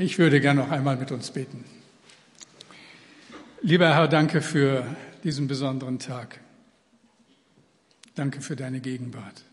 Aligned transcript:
Ich 0.00 0.18
würde 0.18 0.40
gerne 0.40 0.62
noch 0.62 0.70
einmal 0.70 0.96
mit 0.96 1.12
uns 1.12 1.30
beten. 1.30 1.62
Lieber 3.60 3.94
Herr, 3.94 4.08
danke 4.08 4.40
für 4.40 4.96
diesen 5.24 5.46
besonderen 5.46 5.98
Tag. 5.98 6.40
Danke 8.14 8.40
für 8.40 8.56
deine 8.56 8.80
Gegenwart. 8.80 9.44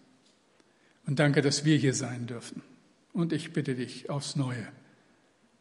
Und 1.06 1.20
danke, 1.20 1.42
dass 1.42 1.66
wir 1.66 1.76
hier 1.76 1.94
sein 1.94 2.28
dürfen. 2.28 2.62
Und 3.12 3.34
ich 3.34 3.52
bitte 3.52 3.76
dich 3.76 4.10
aufs 4.10 4.38
Neue, 4.38 4.66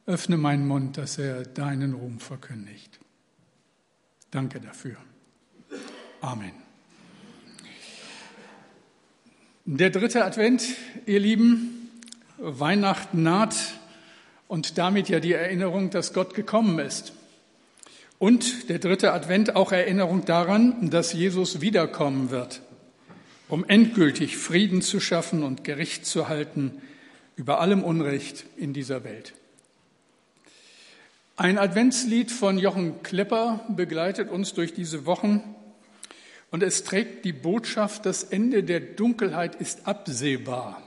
öffne 0.07 0.37
meinen 0.37 0.69
Mund, 0.69 0.99
dass 0.99 1.19
er 1.19 1.43
deinen 1.43 1.95
Ruhm 1.95 2.21
verkündigt. 2.21 3.01
Danke 4.31 4.61
dafür. 4.61 4.99
Amen. 6.21 6.53
Der 9.65 9.91
dritte 9.91 10.25
Advent, 10.25 10.63
ihr 11.07 11.19
Lieben, 11.19 11.91
Weihnachten 12.39 13.25
naht 13.25 13.57
und 14.49 14.79
damit 14.79 15.09
ja 15.09 15.21
die 15.21 15.33
Erinnerung, 15.33 15.91
dass 15.91 16.13
Gott 16.13 16.35
gekommen 16.35 16.79
ist. 16.79 17.13
Und 18.19 18.69
der 18.71 18.79
dritte 18.79 19.13
Advent 19.13 19.57
auch 19.57 19.73
Erinnerung 19.73 20.25
daran, 20.25 20.91
dass 20.91 21.13
Jesus 21.13 21.61
wiederkommen 21.61 22.31
wird, 22.31 22.63
um 23.49 23.65
endgültig 23.65 24.37
Frieden 24.39 24.81
zu 24.81 25.01
schaffen 25.01 25.43
und 25.43 25.65
Gericht 25.65 26.07
zu 26.07 26.29
halten 26.29 26.81
über 27.37 27.61
allem 27.61 27.85
Unrecht 27.85 28.47
in 28.57 28.73
dieser 28.73 29.05
Welt. 29.05 29.35
Ein 31.37 31.59
Adventslied 31.59 32.31
von 32.31 32.57
Jochen 32.57 33.03
Klepper 33.03 33.61
begleitet 33.69 34.31
uns 34.31 34.55
durch 34.55 34.73
diese 34.73 35.05
Wochen 35.05 35.43
und 36.51 36.63
es 36.63 36.85
trägt 36.85 37.27
die 37.27 37.35
Botschaft, 37.35 38.07
das 38.07 38.25
Ende 38.25 38.63
der 38.63 38.81
Dunkelheit 38.81 39.55
ist 39.57 39.87
absehbar. 39.87 40.83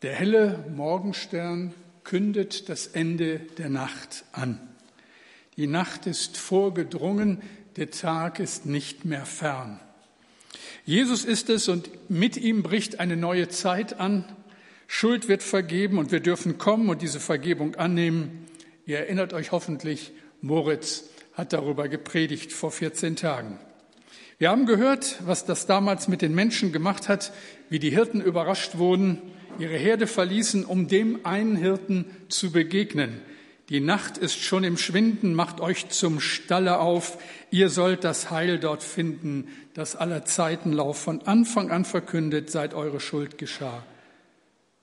Der 0.00 0.14
helle 0.14 0.64
Morgenstern 0.74 1.74
kündet 2.08 2.70
das 2.70 2.86
Ende 2.86 3.40
der 3.58 3.68
Nacht 3.68 4.24
an. 4.32 4.58
Die 5.58 5.66
Nacht 5.66 6.06
ist 6.06 6.38
vorgedrungen, 6.38 7.42
der 7.76 7.90
Tag 7.90 8.40
ist 8.40 8.64
nicht 8.64 9.04
mehr 9.04 9.26
fern. 9.26 9.78
Jesus 10.86 11.26
ist 11.26 11.50
es 11.50 11.68
und 11.68 11.90
mit 12.08 12.38
ihm 12.38 12.62
bricht 12.62 12.98
eine 12.98 13.18
neue 13.18 13.48
Zeit 13.48 14.00
an. 14.00 14.24
Schuld 14.86 15.28
wird 15.28 15.42
vergeben 15.42 15.98
und 15.98 16.10
wir 16.10 16.20
dürfen 16.20 16.56
kommen 16.56 16.88
und 16.88 17.02
diese 17.02 17.20
Vergebung 17.20 17.74
annehmen. 17.74 18.46
Ihr 18.86 19.00
erinnert 19.00 19.34
euch 19.34 19.52
hoffentlich, 19.52 20.12
Moritz 20.40 21.10
hat 21.34 21.52
darüber 21.52 21.88
gepredigt 21.88 22.54
vor 22.54 22.70
14 22.70 23.16
Tagen. 23.16 23.58
Wir 24.38 24.48
haben 24.48 24.64
gehört, 24.64 25.18
was 25.26 25.44
das 25.44 25.66
damals 25.66 26.08
mit 26.08 26.22
den 26.22 26.34
Menschen 26.34 26.72
gemacht 26.72 27.06
hat, 27.06 27.34
wie 27.68 27.80
die 27.80 27.90
Hirten 27.90 28.22
überrascht 28.22 28.78
wurden, 28.78 29.20
ihre 29.58 29.76
Herde 29.76 30.06
verließen, 30.06 30.64
um 30.64 30.88
dem 30.88 31.24
einen 31.24 31.56
Hirten 31.56 32.06
zu 32.28 32.50
begegnen. 32.50 33.20
Die 33.68 33.80
Nacht 33.80 34.16
ist 34.16 34.42
schon 34.42 34.64
im 34.64 34.78
Schwinden, 34.78 35.34
macht 35.34 35.60
euch 35.60 35.90
zum 35.90 36.20
Stalle 36.20 36.78
auf. 36.78 37.18
Ihr 37.50 37.68
sollt 37.68 38.02
das 38.02 38.30
Heil 38.30 38.58
dort 38.58 38.82
finden, 38.82 39.48
das 39.74 39.94
aller 39.94 40.24
Zeitenlauf 40.24 40.98
von 40.98 41.20
Anfang 41.22 41.70
an 41.70 41.84
verkündet, 41.84 42.50
seit 42.50 42.72
eure 42.72 42.98
Schuld 42.98 43.36
geschah. 43.36 43.84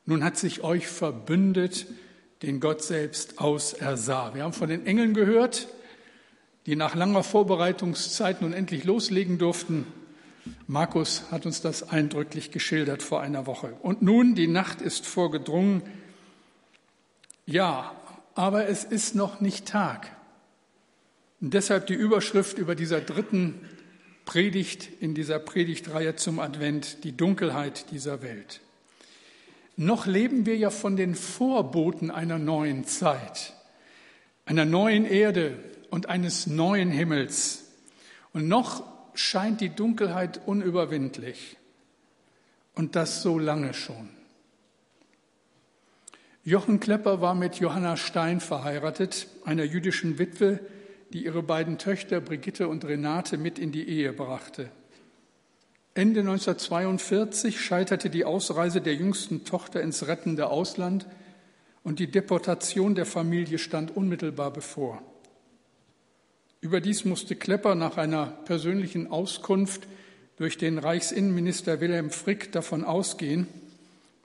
Nun 0.06 0.24
hat 0.24 0.38
sich 0.38 0.64
euch 0.64 0.88
verbündet, 0.88 1.88
den 2.44 2.60
Gott 2.60 2.84
selbst 2.84 3.40
ausersah. 3.40 4.36
Wir 4.36 4.44
haben 4.44 4.54
von 4.54 4.70
den 4.70 4.86
Engeln 4.86 5.16
gehört, 5.16 5.68
die 6.68 6.76
nach 6.76 6.94
langer 6.94 7.24
Vorbereitungszeit 7.24 8.42
nun 8.42 8.54
endlich 8.54 8.84
loslegen 8.84 9.40
durften. 9.40 9.88
Markus 10.68 11.24
hat 11.32 11.46
uns 11.46 11.62
das 11.62 11.90
eindrücklich 11.90 12.52
geschildert 12.52 13.04
vor 13.04 13.22
einer 13.22 13.46
Woche. 13.46 13.74
Und 13.82 14.02
nun, 14.02 14.36
die 14.36 14.48
Nacht 14.48 14.82
ist 14.82 15.06
vorgedrungen. 15.06 15.84
Ja, 17.46 17.96
aber 18.34 18.68
es 18.68 18.84
ist 18.84 19.16
noch 19.16 19.42
nicht 19.42 19.68
Tag. 19.68 20.16
Und 21.42 21.54
deshalb 21.54 21.88
die 21.88 21.94
Überschrift 21.94 22.58
über 22.58 22.76
dieser 22.76 23.02
dritten 23.02 23.60
Predigt 24.26 24.90
in 25.00 25.14
dieser 25.14 25.38
Predigtreihe 25.40 26.16
zum 26.16 26.40
Advent, 26.40 27.04
die 27.04 27.16
Dunkelheit 27.16 27.92
dieser 27.92 28.22
Welt. 28.24 28.62
Noch 29.78 30.08
leben 30.08 30.46
wir 30.46 30.58
ja 30.58 30.70
von 30.70 30.96
den 30.96 31.16
Vorboten 31.16 32.10
einer 32.10 32.40
neuen 32.40 32.86
Zeit, 32.86 33.54
einer 34.46 34.66
neuen 34.66 35.06
Erde 35.06 35.60
und 35.92 36.10
eines 36.10 36.48
neuen 36.48 36.90
Himmels. 36.90 37.66
Und 38.34 38.48
noch 38.48 38.84
scheint 39.16 39.62
die 39.62 39.70
Dunkelheit 39.70 40.42
unüberwindlich. 40.46 41.58
Und 42.74 42.96
das 42.96 43.22
so 43.22 43.40
lange 43.40 43.74
schon. 43.74 44.10
Jochen 46.44 46.80
Klepper 46.80 47.22
war 47.22 47.34
mit 47.34 47.56
Johanna 47.56 47.98
Stein 47.98 48.40
verheiratet, 48.40 49.28
einer 49.46 49.64
jüdischen 49.64 50.20
Witwe, 50.20 50.60
die 51.12 51.26
ihre 51.26 51.42
beiden 51.42 51.78
Töchter 51.78 52.22
Brigitte 52.22 52.68
und 52.68 52.86
Renate 52.86 53.38
mit 53.38 53.58
in 53.58 53.72
die 53.72 53.88
Ehe 53.88 54.14
brachte. 54.14 54.70
Ende 55.96 56.20
1942 56.20 57.60
scheiterte 57.60 58.10
die 58.10 58.26
Ausreise 58.26 58.82
der 58.82 58.96
jüngsten 58.96 59.46
Tochter 59.46 59.82
ins 59.82 60.08
rettende 60.08 60.48
Ausland 60.48 61.08
und 61.84 62.00
die 62.00 62.12
Deportation 62.12 62.96
der 62.96 63.06
Familie 63.06 63.58
stand 63.58 63.96
unmittelbar 63.96 64.52
bevor. 64.52 65.02
Überdies 66.62 67.06
musste 67.06 67.36
Klepper 67.36 67.76
nach 67.76 67.98
einer 67.98 68.28
persönlichen 68.46 69.08
Auskunft 69.08 69.88
durch 70.38 70.58
den 70.58 70.78
Reichsinnenminister 70.78 71.80
Wilhelm 71.80 72.10
Frick 72.10 72.52
davon 72.52 72.84
ausgehen, 72.84 73.48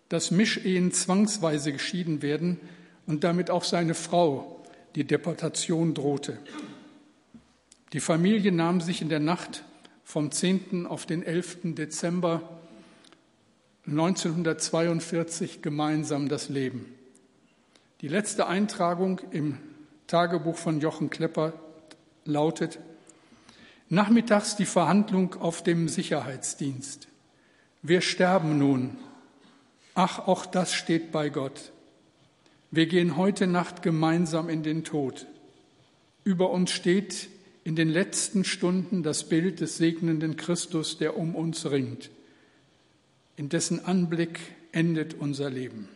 dass 0.08 0.30
Mischehen 0.30 0.92
zwangsweise 0.92 1.72
geschieden 1.72 2.22
werden 2.22 2.58
und 3.06 3.24
damit 3.24 3.50
auch 3.50 3.64
seine 3.64 3.94
Frau 3.94 4.64
die 4.94 5.04
Deportation 5.04 5.94
drohte. 5.94 6.38
Die 7.92 8.00
Familie 8.00 8.52
nahm 8.52 8.80
sich 8.80 9.02
in 9.02 9.08
der 9.08 9.20
Nacht 9.20 9.64
vom 10.04 10.32
10. 10.32 10.86
auf 10.86 11.06
den 11.06 11.22
11. 11.22 11.58
Dezember 11.76 12.60
1942 13.86 15.62
gemeinsam 15.62 16.28
das 16.28 16.48
Leben. 16.48 16.86
Die 18.00 18.08
letzte 18.08 18.46
Eintragung 18.46 19.20
im 19.30 19.58
Tagebuch 20.06 20.56
von 20.56 20.80
Jochen 20.80 21.10
Klepper 21.10 21.52
lautet, 22.24 22.78
Nachmittags 23.92 24.54
die 24.54 24.66
Verhandlung 24.66 25.34
auf 25.40 25.64
dem 25.64 25.88
Sicherheitsdienst. 25.88 27.08
Wir 27.82 28.00
sterben 28.02 28.56
nun. 28.56 28.96
Ach, 29.94 30.28
auch 30.28 30.46
das 30.46 30.72
steht 30.72 31.10
bei 31.10 31.28
Gott. 31.28 31.72
Wir 32.70 32.86
gehen 32.86 33.16
heute 33.16 33.48
Nacht 33.48 33.82
gemeinsam 33.82 34.48
in 34.48 34.62
den 34.62 34.84
Tod. 34.84 35.26
Über 36.22 36.50
uns 36.50 36.70
steht 36.70 37.30
in 37.64 37.74
den 37.74 37.88
letzten 37.88 38.44
Stunden 38.44 39.02
das 39.02 39.28
Bild 39.28 39.58
des 39.58 39.76
segnenden 39.76 40.36
Christus, 40.36 40.96
der 40.96 41.16
um 41.16 41.34
uns 41.34 41.68
ringt. 41.68 42.10
In 43.34 43.48
dessen 43.48 43.84
Anblick 43.84 44.38
endet 44.70 45.14
unser 45.14 45.50
Leben. 45.50 45.88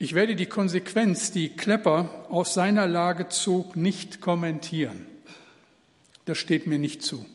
Ich 0.00 0.14
werde 0.14 0.36
die 0.36 0.46
Konsequenz, 0.46 1.32
die 1.32 1.48
Klepper 1.48 2.26
aus 2.28 2.54
seiner 2.54 2.86
Lage 2.86 3.28
zog, 3.28 3.74
nicht 3.74 4.20
kommentieren. 4.20 5.06
Das 6.24 6.38
steht 6.38 6.68
mir 6.68 6.78
nicht 6.78 7.02
zu. 7.02 7.26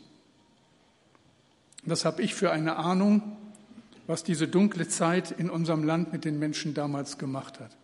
Was 1.84 2.06
habe 2.06 2.22
ich 2.22 2.34
für 2.34 2.52
eine 2.52 2.78
Ahnung, 2.78 3.36
was 4.08 4.24
diese 4.24 4.48
dunkle 4.48 4.88
Zeit 4.88 5.32
in 5.32 5.50
unserem 5.50 5.84
Land 5.84 6.14
mit 6.14 6.24
den 6.24 6.40
Menschen 6.40 6.74
damals 6.74 7.18
gemacht 7.18 7.60
hat? 7.60 7.76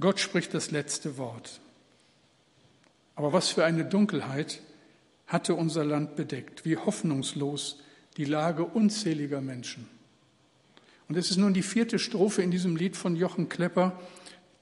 Gott 0.00 0.18
spricht 0.18 0.54
das 0.54 0.70
letzte 0.70 1.18
Wort. 1.18 1.60
Aber 3.14 3.34
was 3.34 3.48
für 3.48 3.64
eine 3.64 3.84
Dunkelheit 3.84 4.60
hatte 5.26 5.54
unser 5.54 5.84
Land 5.84 6.16
bedeckt, 6.16 6.64
wie 6.64 6.76
hoffnungslos 6.76 7.80
die 8.16 8.24
Lage 8.24 8.64
unzähliger 8.64 9.40
Menschen. 9.40 9.95
Und 11.08 11.16
es 11.16 11.30
ist 11.30 11.36
nun 11.36 11.54
die 11.54 11.62
vierte 11.62 11.98
Strophe 11.98 12.42
in 12.42 12.50
diesem 12.50 12.76
Lied 12.76 12.96
von 12.96 13.16
Jochen 13.16 13.48
Klepper, 13.48 13.98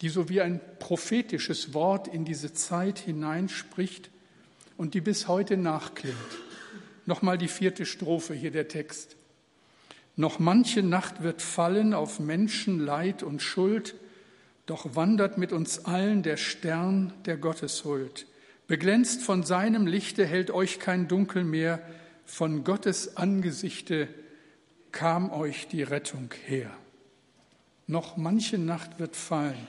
die 0.00 0.08
so 0.08 0.28
wie 0.28 0.40
ein 0.40 0.60
prophetisches 0.78 1.72
Wort 1.72 2.08
in 2.08 2.24
diese 2.24 2.52
Zeit 2.52 2.98
hineinspricht 2.98 4.10
und 4.76 4.94
die 4.94 5.00
bis 5.00 5.28
heute 5.28 5.56
nachklingt. 5.56 6.16
Nochmal 7.06 7.38
die 7.38 7.48
vierte 7.48 7.86
Strophe, 7.86 8.34
hier 8.34 8.50
der 8.50 8.68
Text. 8.68 9.16
Noch 10.16 10.38
manche 10.38 10.82
Nacht 10.82 11.22
wird 11.22 11.42
fallen 11.42 11.94
auf 11.94 12.20
Menschen 12.20 12.78
Leid 12.78 13.22
und 13.22 13.42
Schuld, 13.42 13.94
doch 14.66 14.94
wandert 14.94 15.38
mit 15.38 15.52
uns 15.52 15.84
allen 15.84 16.22
der 16.22 16.36
Stern 16.36 17.12
der 17.26 17.36
Gotteshuld. 17.36 18.26
Beglänzt 18.66 19.22
von 19.22 19.42
seinem 19.42 19.86
Lichte 19.86 20.24
hält 20.24 20.50
euch 20.50 20.78
kein 20.78 21.08
Dunkel 21.08 21.44
mehr, 21.44 21.80
von 22.24 22.64
Gottes 22.64 23.16
Angesichte 23.16 24.08
kam 24.94 25.30
euch 25.30 25.68
die 25.68 25.82
Rettung 25.82 26.30
her. 26.46 26.70
Noch 27.86 28.16
manche 28.16 28.56
Nacht 28.56 28.98
wird 28.98 29.14
fallen. 29.14 29.66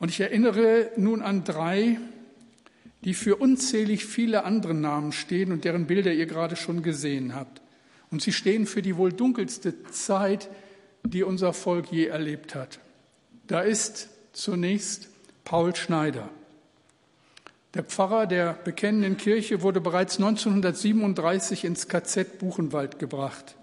Und 0.00 0.08
ich 0.08 0.18
erinnere 0.18 0.90
nun 0.96 1.22
an 1.22 1.44
drei, 1.44 1.98
die 3.04 3.14
für 3.14 3.36
unzählig 3.36 4.04
viele 4.04 4.44
andere 4.44 4.74
Namen 4.74 5.12
stehen 5.12 5.52
und 5.52 5.64
deren 5.64 5.86
Bilder 5.86 6.12
ihr 6.12 6.26
gerade 6.26 6.56
schon 6.56 6.82
gesehen 6.82 7.36
habt. 7.36 7.62
Und 8.10 8.20
sie 8.22 8.32
stehen 8.32 8.66
für 8.66 8.82
die 8.82 8.96
wohl 8.96 9.12
dunkelste 9.12 9.84
Zeit 9.90 10.48
die 11.12 11.22
unser 11.22 11.52
Volk 11.52 11.92
je 11.92 12.06
erlebt 12.06 12.54
hat. 12.54 12.78
Da 13.46 13.60
ist 13.60 14.08
zunächst 14.32 15.08
Paul 15.44 15.74
Schneider. 15.74 16.28
Der 17.74 17.84
Pfarrer 17.84 18.26
der 18.26 18.54
bekennenden 18.54 19.16
Kirche 19.16 19.62
wurde 19.62 19.80
bereits 19.80 20.16
1937 20.16 21.64
ins 21.64 21.88
KZ 21.88 22.38
Buchenwald 22.38 22.98
gebracht. 22.98 23.54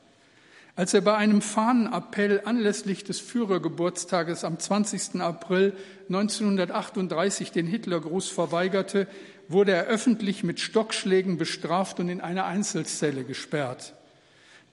Als 0.76 0.96
er 0.96 1.02
bei 1.02 1.16
einem 1.16 1.44
Fahnenappell 1.44 2.42
anlässlich 2.46 3.04
des 3.04 3.20
Führergeburtstages 3.20 4.44
am 4.44 4.58
20. 4.58 5.22
April 5.22 5.74
1938 6.10 7.52
den 7.52 7.68
Hitlergruß 7.68 8.30
verweigerte, 8.30 9.08
wurde 9.48 9.74
er 9.74 9.86
öffentlich 9.86 10.44
mit 10.44 10.60
Stockschlägen 10.60 11.38
bestraft 11.38 12.00
und 12.00 12.10
in 12.10 12.22
eine 12.22 12.46
Einzelzelle 12.46 13.24
gesperrt. 13.24 13.94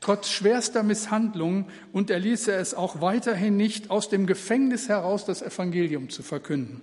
Trotz 0.01 0.31
schwerster 0.31 0.83
Misshandlungen 0.83 1.67
unterließ 1.93 2.49
er 2.49 2.61
es 2.61 2.73
auch 2.73 3.03
weiterhin 3.03 3.59
nicht, 3.59 3.91
aus 3.91 4.09
dem 4.09 4.27
Gefängnis 4.27 4.89
heraus 4.89 5.27
das 5.27 5.43
Evangelium 5.43 6.09
zu 6.09 6.23
verkünden. 6.23 6.81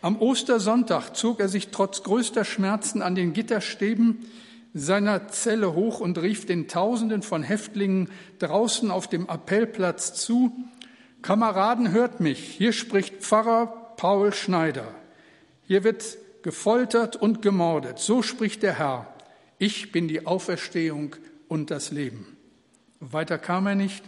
Am 0.00 0.16
Ostersonntag 0.18 1.14
zog 1.14 1.40
er 1.40 1.50
sich 1.50 1.68
trotz 1.68 2.02
größter 2.04 2.46
Schmerzen 2.46 3.02
an 3.02 3.14
den 3.14 3.34
Gitterstäben 3.34 4.24
seiner 4.72 5.28
Zelle 5.28 5.74
hoch 5.74 6.00
und 6.00 6.18
rief 6.18 6.46
den 6.46 6.68
Tausenden 6.68 7.22
von 7.22 7.42
Häftlingen 7.42 8.10
draußen 8.38 8.90
auf 8.90 9.08
dem 9.08 9.28
Appellplatz 9.28 10.14
zu, 10.14 10.52
Kameraden, 11.22 11.92
hört 11.92 12.20
mich, 12.20 12.38
hier 12.38 12.72
spricht 12.72 13.16
Pfarrer 13.16 13.94
Paul 13.96 14.32
Schneider. 14.32 14.94
Hier 15.66 15.84
wird 15.84 16.16
gefoltert 16.42 17.16
und 17.16 17.42
gemordet. 17.42 17.98
So 17.98 18.22
spricht 18.22 18.62
der 18.62 18.78
Herr. 18.78 19.14
Ich 19.58 19.92
bin 19.92 20.08
die 20.08 20.26
Auferstehung 20.26 21.16
und 21.48 21.70
das 21.70 21.90
Leben. 21.90 22.36
Weiter 23.00 23.38
kam 23.38 23.66
er 23.66 23.74
nicht. 23.74 24.04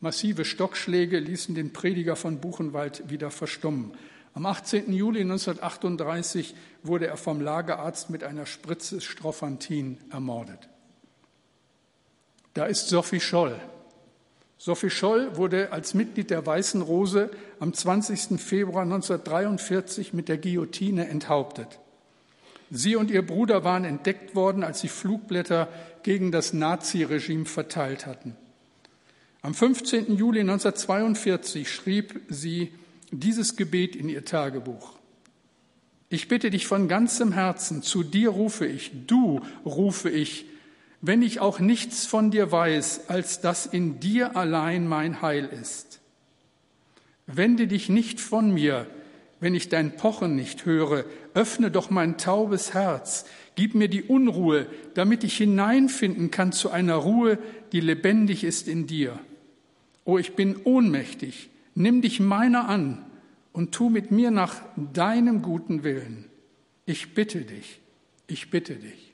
Massive 0.00 0.44
Stockschläge 0.44 1.18
ließen 1.18 1.54
den 1.54 1.72
Prediger 1.72 2.16
von 2.16 2.40
Buchenwald 2.40 3.10
wieder 3.10 3.30
verstummen. 3.30 3.92
Am 4.38 4.46
18. 4.46 4.92
Juli 4.92 5.22
1938 5.22 6.54
wurde 6.84 7.08
er 7.08 7.16
vom 7.16 7.40
Lagerarzt 7.40 8.08
mit 8.08 8.22
einer 8.22 8.46
Spritze 8.46 9.00
Strophantin 9.00 9.98
ermordet. 10.12 10.68
Da 12.54 12.66
ist 12.66 12.86
Sophie 12.86 13.18
Scholl. 13.18 13.58
Sophie 14.56 14.90
Scholl 14.90 15.36
wurde 15.36 15.72
als 15.72 15.92
Mitglied 15.92 16.30
der 16.30 16.46
Weißen 16.46 16.82
Rose 16.82 17.32
am 17.58 17.74
20. 17.74 18.40
Februar 18.40 18.84
1943 18.84 20.12
mit 20.12 20.28
der 20.28 20.38
Guillotine 20.38 21.08
enthauptet. 21.08 21.80
Sie 22.70 22.94
und 22.94 23.10
ihr 23.10 23.26
Bruder 23.26 23.64
waren 23.64 23.84
entdeckt 23.84 24.36
worden, 24.36 24.62
als 24.62 24.78
sie 24.78 24.88
Flugblätter 24.88 25.66
gegen 26.04 26.30
das 26.30 26.52
Naziregime 26.52 27.46
verteilt 27.46 28.06
hatten. 28.06 28.36
Am 29.42 29.52
15. 29.52 30.16
Juli 30.16 30.42
1942 30.42 31.68
schrieb 31.68 32.20
sie 32.28 32.70
dieses 33.10 33.56
Gebet 33.56 33.96
in 33.96 34.08
ihr 34.08 34.24
Tagebuch. 34.24 34.98
Ich 36.10 36.28
bitte 36.28 36.50
dich 36.50 36.66
von 36.66 36.88
ganzem 36.88 37.32
Herzen, 37.32 37.82
zu 37.82 38.02
dir 38.02 38.30
rufe 38.30 38.66
ich, 38.66 38.92
du 39.06 39.40
rufe 39.64 40.08
ich, 40.08 40.46
wenn 41.00 41.22
ich 41.22 41.40
auch 41.40 41.60
nichts 41.60 42.06
von 42.06 42.30
dir 42.30 42.50
weiß, 42.50 43.08
als 43.08 43.40
dass 43.40 43.66
in 43.66 44.00
dir 44.00 44.36
allein 44.36 44.88
mein 44.88 45.22
Heil 45.22 45.46
ist. 45.46 46.00
Wende 47.26 47.66
dich 47.66 47.88
nicht 47.88 48.20
von 48.20 48.52
mir, 48.52 48.86
wenn 49.40 49.54
ich 49.54 49.68
dein 49.68 49.96
Pochen 49.96 50.34
nicht 50.34 50.64
höre, 50.64 51.04
öffne 51.34 51.70
doch 51.70 51.90
mein 51.90 52.18
taubes 52.18 52.74
Herz, 52.74 53.26
gib 53.54 53.74
mir 53.74 53.88
die 53.88 54.02
Unruhe, 54.02 54.66
damit 54.94 55.22
ich 55.24 55.36
hineinfinden 55.36 56.30
kann 56.30 56.52
zu 56.52 56.70
einer 56.70 56.96
Ruhe, 56.96 57.38
die 57.72 57.80
lebendig 57.80 58.44
ist 58.44 58.66
in 58.66 58.86
dir. 58.86 59.18
O, 60.04 60.18
ich 60.18 60.34
bin 60.34 60.56
ohnmächtig, 60.64 61.50
nimm 61.78 62.02
dich 62.02 62.20
meiner 62.20 62.68
an 62.68 63.04
und 63.52 63.72
tu 63.72 63.88
mit 63.88 64.10
mir 64.10 64.30
nach 64.30 64.56
deinem 64.76 65.42
guten 65.42 65.84
Willen. 65.84 66.24
Ich 66.86 67.14
bitte 67.14 67.42
dich, 67.42 67.80
ich 68.26 68.50
bitte 68.50 68.76
dich. 68.76 69.12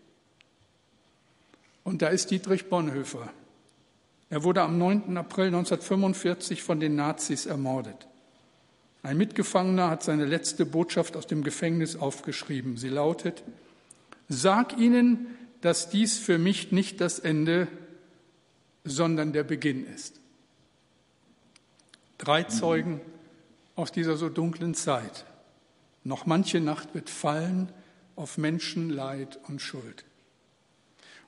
Und 1.82 2.02
da 2.02 2.08
ist 2.08 2.30
Dietrich 2.30 2.68
Bonhoeffer. 2.70 3.30
Er 4.30 4.42
wurde 4.42 4.62
am 4.62 4.78
9. 4.78 5.16
April 5.16 5.46
1945 5.48 6.62
von 6.62 6.80
den 6.80 6.96
Nazis 6.96 7.46
ermordet. 7.46 8.08
Ein 9.02 9.18
Mitgefangener 9.18 9.90
hat 9.90 10.02
seine 10.02 10.24
letzte 10.24 10.64
Botschaft 10.64 11.16
aus 11.16 11.26
dem 11.26 11.44
Gefängnis 11.44 11.96
aufgeschrieben. 11.96 12.78
Sie 12.78 12.88
lautet, 12.88 13.44
Sag 14.30 14.78
ihnen, 14.78 15.26
dass 15.60 15.90
dies 15.90 16.18
für 16.18 16.38
mich 16.38 16.72
nicht 16.72 17.02
das 17.02 17.18
Ende, 17.18 17.68
sondern 18.84 19.34
der 19.34 19.44
Beginn 19.44 19.86
ist. 19.86 20.23
Drei 22.18 22.44
Zeugen 22.44 23.00
aus 23.76 23.92
dieser 23.92 24.16
so 24.16 24.28
dunklen 24.28 24.74
Zeit. 24.74 25.24
Noch 26.04 26.26
manche 26.26 26.60
Nacht 26.60 26.94
wird 26.94 27.10
fallen 27.10 27.72
auf 28.16 28.38
Menschen, 28.38 28.90
Leid 28.90 29.38
und 29.48 29.60
Schuld. 29.60 30.04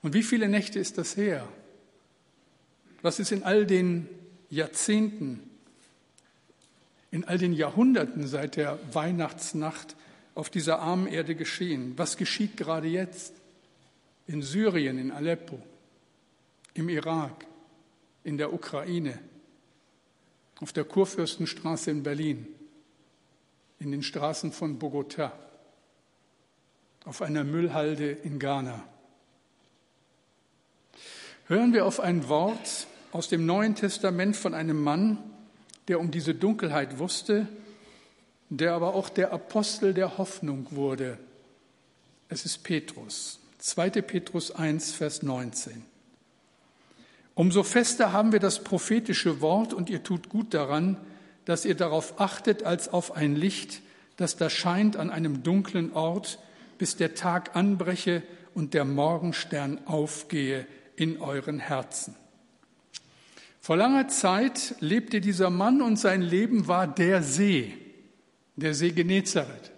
Und 0.02 0.14
wie 0.14 0.22
viele 0.22 0.48
Nächte 0.48 0.78
ist 0.78 0.98
das 0.98 1.16
her? 1.16 1.48
Was 3.02 3.18
ist 3.18 3.32
in 3.32 3.42
all 3.42 3.66
den 3.66 4.08
Jahrzehnten 4.50 5.50
in 7.10 7.24
all 7.24 7.38
den 7.38 7.52
Jahrhunderten 7.52 8.26
seit 8.26 8.56
der 8.56 8.78
Weihnachtsnacht 8.92 9.96
auf 10.34 10.50
dieser 10.50 10.80
armen 10.80 11.06
Erde 11.06 11.34
geschehen? 11.34 11.94
Was 11.96 12.16
geschieht 12.16 12.56
gerade 12.56 12.88
jetzt 12.88 13.32
in 14.26 14.42
Syrien, 14.42 14.98
in 14.98 15.10
Aleppo, 15.10 15.58
im 16.74 16.88
Irak, 16.88 17.46
in 18.22 18.36
der 18.36 18.52
Ukraine, 18.52 19.18
auf 20.60 20.72
der 20.72 20.84
Kurfürstenstraße 20.84 21.90
in 21.90 22.02
Berlin, 22.02 22.46
in 23.78 23.90
den 23.90 24.02
Straßen 24.02 24.52
von 24.52 24.78
Bogotá, 24.78 25.32
auf 27.04 27.22
einer 27.22 27.44
Müllhalde 27.44 28.10
in 28.10 28.38
Ghana? 28.38 28.82
Hören 31.46 31.72
wir 31.72 31.86
auf 31.86 32.00
ein 32.00 32.28
Wort 32.28 32.86
aus 33.12 33.28
dem 33.28 33.46
Neuen 33.46 33.74
Testament 33.74 34.36
von 34.36 34.54
einem 34.54 34.82
Mann, 34.82 35.18
der 35.88 36.00
um 36.00 36.10
diese 36.10 36.34
Dunkelheit 36.34 36.98
wusste, 36.98 37.46
der 38.48 38.72
aber 38.72 38.94
auch 38.94 39.08
der 39.08 39.32
Apostel 39.32 39.94
der 39.94 40.18
Hoffnung 40.18 40.66
wurde. 40.70 41.18
Es 42.28 42.44
ist 42.44 42.64
Petrus. 42.64 43.38
2. 43.58 43.90
Petrus 44.02 44.50
1, 44.50 44.92
Vers 44.92 45.22
19. 45.22 45.84
Umso 47.36 47.62
fester 47.64 48.12
haben 48.12 48.32
wir 48.32 48.40
das 48.40 48.64
prophetische 48.64 49.42
Wort 49.42 49.74
und 49.74 49.90
ihr 49.90 50.02
tut 50.02 50.30
gut 50.30 50.54
daran, 50.54 50.96
dass 51.44 51.66
ihr 51.66 51.74
darauf 51.74 52.18
achtet 52.18 52.62
als 52.62 52.88
auf 52.88 53.14
ein 53.14 53.36
Licht, 53.36 53.82
das 54.16 54.38
da 54.38 54.48
scheint 54.48 54.96
an 54.96 55.10
einem 55.10 55.42
dunklen 55.42 55.92
Ort, 55.92 56.38
bis 56.78 56.96
der 56.96 57.14
Tag 57.14 57.54
anbreche 57.54 58.22
und 58.54 58.72
der 58.72 58.86
Morgenstern 58.86 59.80
aufgehe 59.84 60.66
in 60.96 61.20
euren 61.20 61.58
Herzen. 61.58 62.16
Vor 63.60 63.76
langer 63.76 64.08
Zeit 64.08 64.74
lebte 64.80 65.20
dieser 65.20 65.50
Mann 65.50 65.82
und 65.82 65.98
sein 65.98 66.22
Leben 66.22 66.68
war 66.68 66.86
der 66.86 67.22
See, 67.22 67.74
der 68.56 68.72
See 68.72 68.92
Genezareth. 68.92 69.72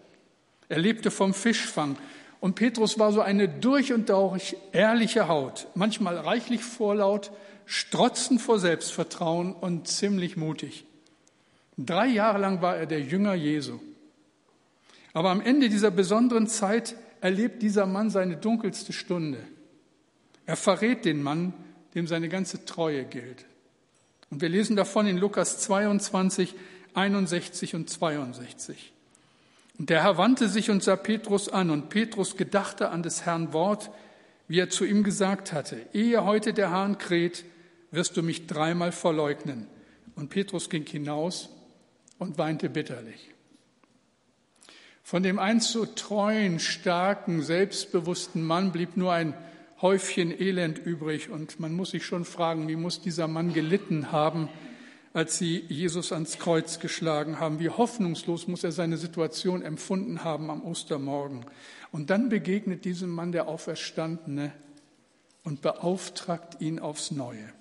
Er 0.69 0.79
lebte 0.79 1.11
vom 1.11 1.35
Fischfang 1.35 1.97
und 2.39 2.55
Petrus 2.55 3.01
war 3.01 3.13
so 3.13 3.21
eine 3.21 3.49
durch 3.49 3.93
und 3.93 4.11
durch 4.11 4.57
ehrliche 4.71 5.27
Haut, 5.27 5.67
manchmal 5.75 6.17
reichlich 6.17 6.63
vorlaut, 6.63 7.33
strotzend 7.69 8.41
vor 8.41 8.59
Selbstvertrauen 8.59 9.53
und 9.53 9.87
ziemlich 9.87 10.39
mutig. 10.39 10.87
Drei 11.77 12.07
Jahre 12.07 12.39
lang 12.39 12.63
war 12.63 12.77
er 12.79 12.87
der 12.87 13.01
Jünger 13.01 13.35
Jesu. 13.35 13.79
Aber 15.13 15.31
am 15.31 15.43
Ende 15.43 15.69
dieser 15.69 15.91
besonderen 15.91 16.49
Zeit 16.49 16.97
erlebt 17.21 17.63
dieser 17.63 17.85
Mann 17.85 18.09
seine 18.09 18.37
dunkelste 18.37 18.95
Stunde. 18.95 19.39
Er 20.47 20.57
verrät 20.57 21.05
den 21.05 21.23
Mann, 21.23 21.53
dem 21.95 22.07
seine 22.07 22.31
ganze 22.31 22.65
Treue 22.65 23.05
gilt. 23.05 23.45
Und 24.31 24.41
wir 24.41 24.49
lesen 24.49 24.75
davon 24.75 25.07
in 25.07 25.19
Lukas 25.19 25.59
22, 25.61 26.55
61 26.95 27.75
und 27.75 27.91
62. 27.91 28.93
Und 29.79 29.91
der 29.91 30.03
Herr 30.03 30.17
wandte 30.17 30.49
sich 30.49 30.71
und 30.71 30.83
sah 30.83 30.97
Petrus 30.97 31.51
an, 31.51 31.71
und 31.71 31.91
Petrus 31.91 32.37
gedachte 32.37 32.89
an 32.89 33.03
des 33.03 33.27
Herrn 33.27 33.53
Wort, 33.53 33.91
wie 34.49 34.59
er 34.59 34.71
zu 34.71 34.87
ihm 34.87 35.05
gesagt 35.05 35.53
hatte, 35.53 35.85
ehe 35.93 36.25
heute 36.25 36.55
der 36.55 36.71
Hahn 36.71 36.97
kräht, 36.97 37.45
wirst 37.91 38.17
du 38.17 38.23
mich 38.23 38.47
dreimal 38.47 38.93
verleugnen. 38.93 39.67
Und 40.15 40.31
Petrus 40.31 40.69
ging 40.69 40.87
hinaus 40.87 41.49
und 42.19 42.39
weinte 42.39 42.69
bitterlich. 42.69 43.31
Von 45.03 45.23
dem 45.23 45.39
einst 45.39 45.71
so 45.71 45.87
treuen, 45.87 46.59
starken, 46.59 47.43
selbstbewussten 47.43 48.43
Mann 48.43 48.73
blieb 48.73 48.97
nur 48.97 49.13
ein 49.13 49.35
Häufchen 49.81 50.39
Elend 50.39 50.79
übrig. 50.79 51.31
Und 51.31 51.61
man 51.61 51.73
muss 51.73 51.93
sich 51.93 52.05
schon 52.05 52.25
fragen, 52.25 52.69
wie 52.69 52.77
muss 52.77 53.01
dieser 53.01 53.29
Mann 53.29 53.55
gelitten 53.55 54.13
haben, 54.13 54.49
als 55.15 55.39
sie 55.39 55.65
Jesus 55.69 56.13
ans 56.13 56.39
Kreuz 56.39 56.79
geschlagen 56.79 57.41
haben? 57.41 57.59
Wie 57.59 57.71
hoffnungslos 57.71 58.49
muss 58.49 58.65
er 58.65 58.73
seine 58.73 58.99
Situation 58.99 59.63
empfunden 59.63 60.25
haben 60.25 60.51
am 60.51 60.63
Ostermorgen? 60.63 61.47
Und 61.91 62.11
dann 62.11 62.29
begegnet 62.29 62.85
diesem 62.85 63.09
Mann 63.09 63.33
der 63.33 63.49
Auferstandene 63.49 64.53
und 65.43 65.63
beauftragt 65.63 66.61
ihn 66.61 66.81
aufs 66.81 67.13
Neue. 67.13 67.55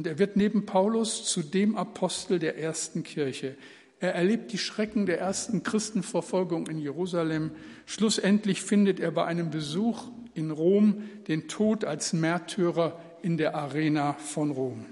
Und 0.00 0.06
er 0.06 0.18
wird 0.18 0.34
neben 0.34 0.64
Paulus 0.64 1.26
zu 1.26 1.42
dem 1.42 1.76
Apostel 1.76 2.38
der 2.38 2.56
ersten 2.56 3.02
Kirche. 3.02 3.54
Er 3.98 4.14
erlebt 4.14 4.50
die 4.50 4.56
Schrecken 4.56 5.04
der 5.04 5.20
ersten 5.20 5.62
Christenverfolgung 5.62 6.68
in 6.68 6.78
Jerusalem. 6.78 7.50
Schlussendlich 7.84 8.62
findet 8.62 8.98
er 8.98 9.10
bei 9.10 9.26
einem 9.26 9.50
Besuch 9.50 10.04
in 10.32 10.52
Rom 10.52 11.02
den 11.28 11.48
Tod 11.48 11.84
als 11.84 12.14
Märtyrer 12.14 12.98
in 13.20 13.36
der 13.36 13.54
Arena 13.54 14.14
von 14.14 14.52
Rom. 14.52 14.86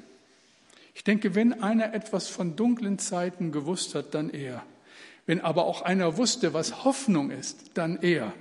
Ich 0.95 1.05
denke, 1.05 1.35
wenn 1.35 1.63
einer 1.63 1.95
etwas 1.95 2.29
von 2.29 2.55
dunklen 2.55 2.99
Zeiten 2.99 3.51
gewusst 3.51 3.95
hat, 3.95 4.13
dann 4.13 4.29
er. 4.29 4.63
Wenn 5.25 5.41
aber 5.41 5.65
auch 5.65 5.81
einer 5.81 6.19
wusste, 6.19 6.53
was 6.53 6.85
Hoffnung 6.85 7.31
ist, 7.31 7.71
dann 7.73 7.97
er. 8.03 8.35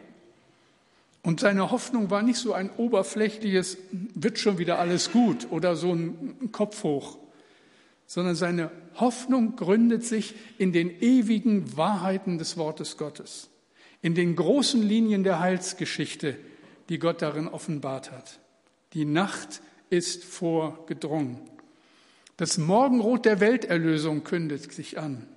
Und 1.23 1.39
seine 1.39 1.71
Hoffnung 1.71 2.09
war 2.09 2.21
nicht 2.21 2.37
so 2.37 2.53
ein 2.53 2.69
oberflächliches, 2.69 3.77
wird 3.91 4.39
schon 4.39 4.57
wieder 4.57 4.79
alles 4.79 5.11
gut 5.11 5.47
oder 5.51 5.75
so 5.75 5.93
ein 5.93 6.51
Kopf 6.51 6.83
hoch, 6.83 7.17
sondern 8.05 8.35
seine 8.35 8.71
Hoffnung 8.95 9.55
gründet 9.55 10.05
sich 10.05 10.35
in 10.57 10.71
den 10.71 10.89
ewigen 11.01 11.75
Wahrheiten 11.75 12.37
des 12.37 12.55
Wortes 12.55 12.97
Gottes, 12.97 13.49
in 14.01 14.15
den 14.15 14.35
großen 14.35 14.81
Linien 14.81 15.23
der 15.23 15.39
Heilsgeschichte, 15.39 16.37
die 16.89 16.99
Gott 16.99 17.21
darin 17.21 17.47
offenbart 17.47 18.11
hat. 18.11 18.39
Die 18.93 19.05
Nacht 19.05 19.61
ist 19.89 20.23
vorgedrungen. 20.23 21.41
Das 22.37 22.57
Morgenrot 22.57 23.25
der 23.25 23.39
Welterlösung 23.39 24.23
kündigt 24.23 24.71
sich 24.71 24.97
an. 24.97 25.27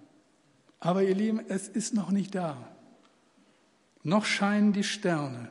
Aber 0.78 1.02
ihr 1.02 1.14
Lieben, 1.14 1.40
es 1.49 1.66
ist 1.66 1.94
noch 1.94 2.10
nicht 2.10 2.34
da. 2.34 2.56
Noch 4.02 4.25
scheinen 4.25 4.72
die 4.72 4.84
Sterne 4.84 5.50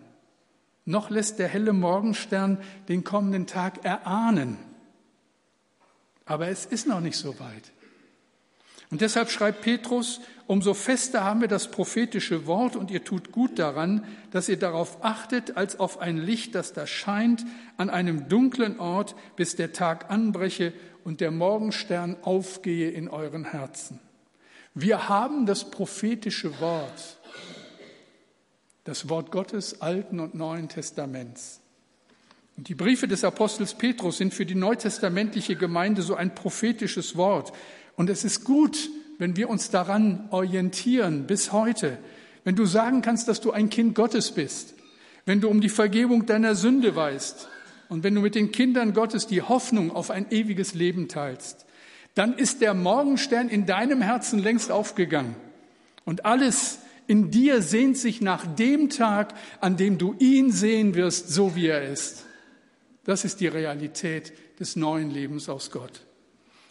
noch 0.89 1.11
lässt 1.11 1.37
der 1.37 1.47
helle 1.47 1.71
Morgenstern 1.71 2.57
den 2.87 3.03
kommenden 3.03 3.45
Tag 3.45 3.85
erahnen. 3.85 4.57
Aber 6.25 6.47
es 6.47 6.65
ist 6.65 6.87
noch 6.87 6.99
nicht 6.99 7.15
so 7.15 7.39
weit. 7.39 7.71
Und 8.89 9.01
deshalb 9.01 9.29
schreibt 9.29 9.61
Petrus, 9.61 10.19
umso 10.47 10.73
fester 10.73 11.23
haben 11.23 11.41
wir 11.41 11.47
das 11.47 11.69
prophetische 11.69 12.47
Wort 12.47 12.75
und 12.75 12.89
ihr 12.89 13.03
tut 13.03 13.31
gut 13.31 13.59
daran, 13.59 14.03
dass 14.31 14.49
ihr 14.49 14.57
darauf 14.57 15.05
achtet, 15.05 15.57
als 15.57 15.79
auf 15.79 15.99
ein 15.99 16.17
Licht, 16.17 16.55
das 16.55 16.73
da 16.73 16.87
scheint, 16.87 17.45
an 17.77 17.91
einem 17.91 18.27
dunklen 18.27 18.79
Ort, 18.79 19.15
bis 19.35 19.55
der 19.55 19.73
Tag 19.73 20.09
anbreche 20.09 20.73
und 21.03 21.21
der 21.21 21.29
Morgenstern 21.29 22.17
aufgehe 22.23 22.89
in 22.89 23.09
euren 23.09 23.45
Herzen. 23.45 23.99
Wir 24.73 25.07
haben 25.07 25.45
das 25.45 25.69
prophetische 25.69 26.59
Wort 26.59 27.19
das 28.83 29.09
Wort 29.09 29.31
Gottes 29.31 29.81
Alten 29.81 30.19
und 30.19 30.35
Neuen 30.35 30.69
Testaments. 30.69 31.59
Und 32.57 32.67
die 32.67 32.75
Briefe 32.75 33.07
des 33.07 33.23
Apostels 33.23 33.73
Petrus 33.73 34.17
sind 34.17 34.33
für 34.33 34.45
die 34.45 34.55
neutestamentliche 34.55 35.55
Gemeinde 35.55 36.01
so 36.01 36.15
ein 36.15 36.35
prophetisches 36.35 37.15
Wort. 37.15 37.53
Und 37.95 38.09
es 38.09 38.25
ist 38.25 38.43
gut, 38.43 38.89
wenn 39.17 39.35
wir 39.35 39.49
uns 39.49 39.69
daran 39.69 40.27
orientieren 40.31 41.27
bis 41.27 41.51
heute. 41.51 41.97
Wenn 42.43 42.55
du 42.55 42.65
sagen 42.65 43.01
kannst, 43.01 43.27
dass 43.27 43.41
du 43.41 43.51
ein 43.51 43.69
Kind 43.69 43.95
Gottes 43.95 44.31
bist, 44.31 44.73
wenn 45.25 45.41
du 45.41 45.49
um 45.49 45.61
die 45.61 45.69
Vergebung 45.69 46.25
deiner 46.25 46.55
Sünde 46.55 46.95
weißt 46.95 47.47
und 47.89 48.03
wenn 48.03 48.15
du 48.15 48.21
mit 48.21 48.35
den 48.35 48.51
Kindern 48.51 48.93
Gottes 48.93 49.27
die 49.27 49.41
Hoffnung 49.41 49.95
auf 49.95 50.09
ein 50.09 50.31
ewiges 50.31 50.73
Leben 50.73 51.07
teilst, 51.07 51.65
dann 52.15 52.33
ist 52.33 52.61
der 52.61 52.73
Morgenstern 52.73 53.49
in 53.49 53.65
deinem 53.65 54.01
Herzen 54.01 54.39
längst 54.39 54.71
aufgegangen. 54.71 55.35
Und 56.05 56.25
alles, 56.25 56.79
in 57.09 57.31
dir 57.31 57.63
sehnt 57.63 57.97
sich 57.97 58.21
nach 58.21 58.45
dem 58.45 58.91
Tag, 58.91 59.33
an 59.61 59.77
dem 59.77 59.97
du 59.97 60.13
ihn 60.19 60.51
sehen 60.51 60.93
wirst, 60.93 61.29
so 61.29 61.55
wie 61.55 61.65
er 61.65 61.81
ist. 61.81 62.27
Das 63.03 63.25
ist 63.25 63.39
die 63.39 63.47
Realität 63.47 64.31
des 64.59 64.75
neuen 64.75 65.09
Lebens 65.09 65.49
aus 65.49 65.71
Gott. 65.71 66.05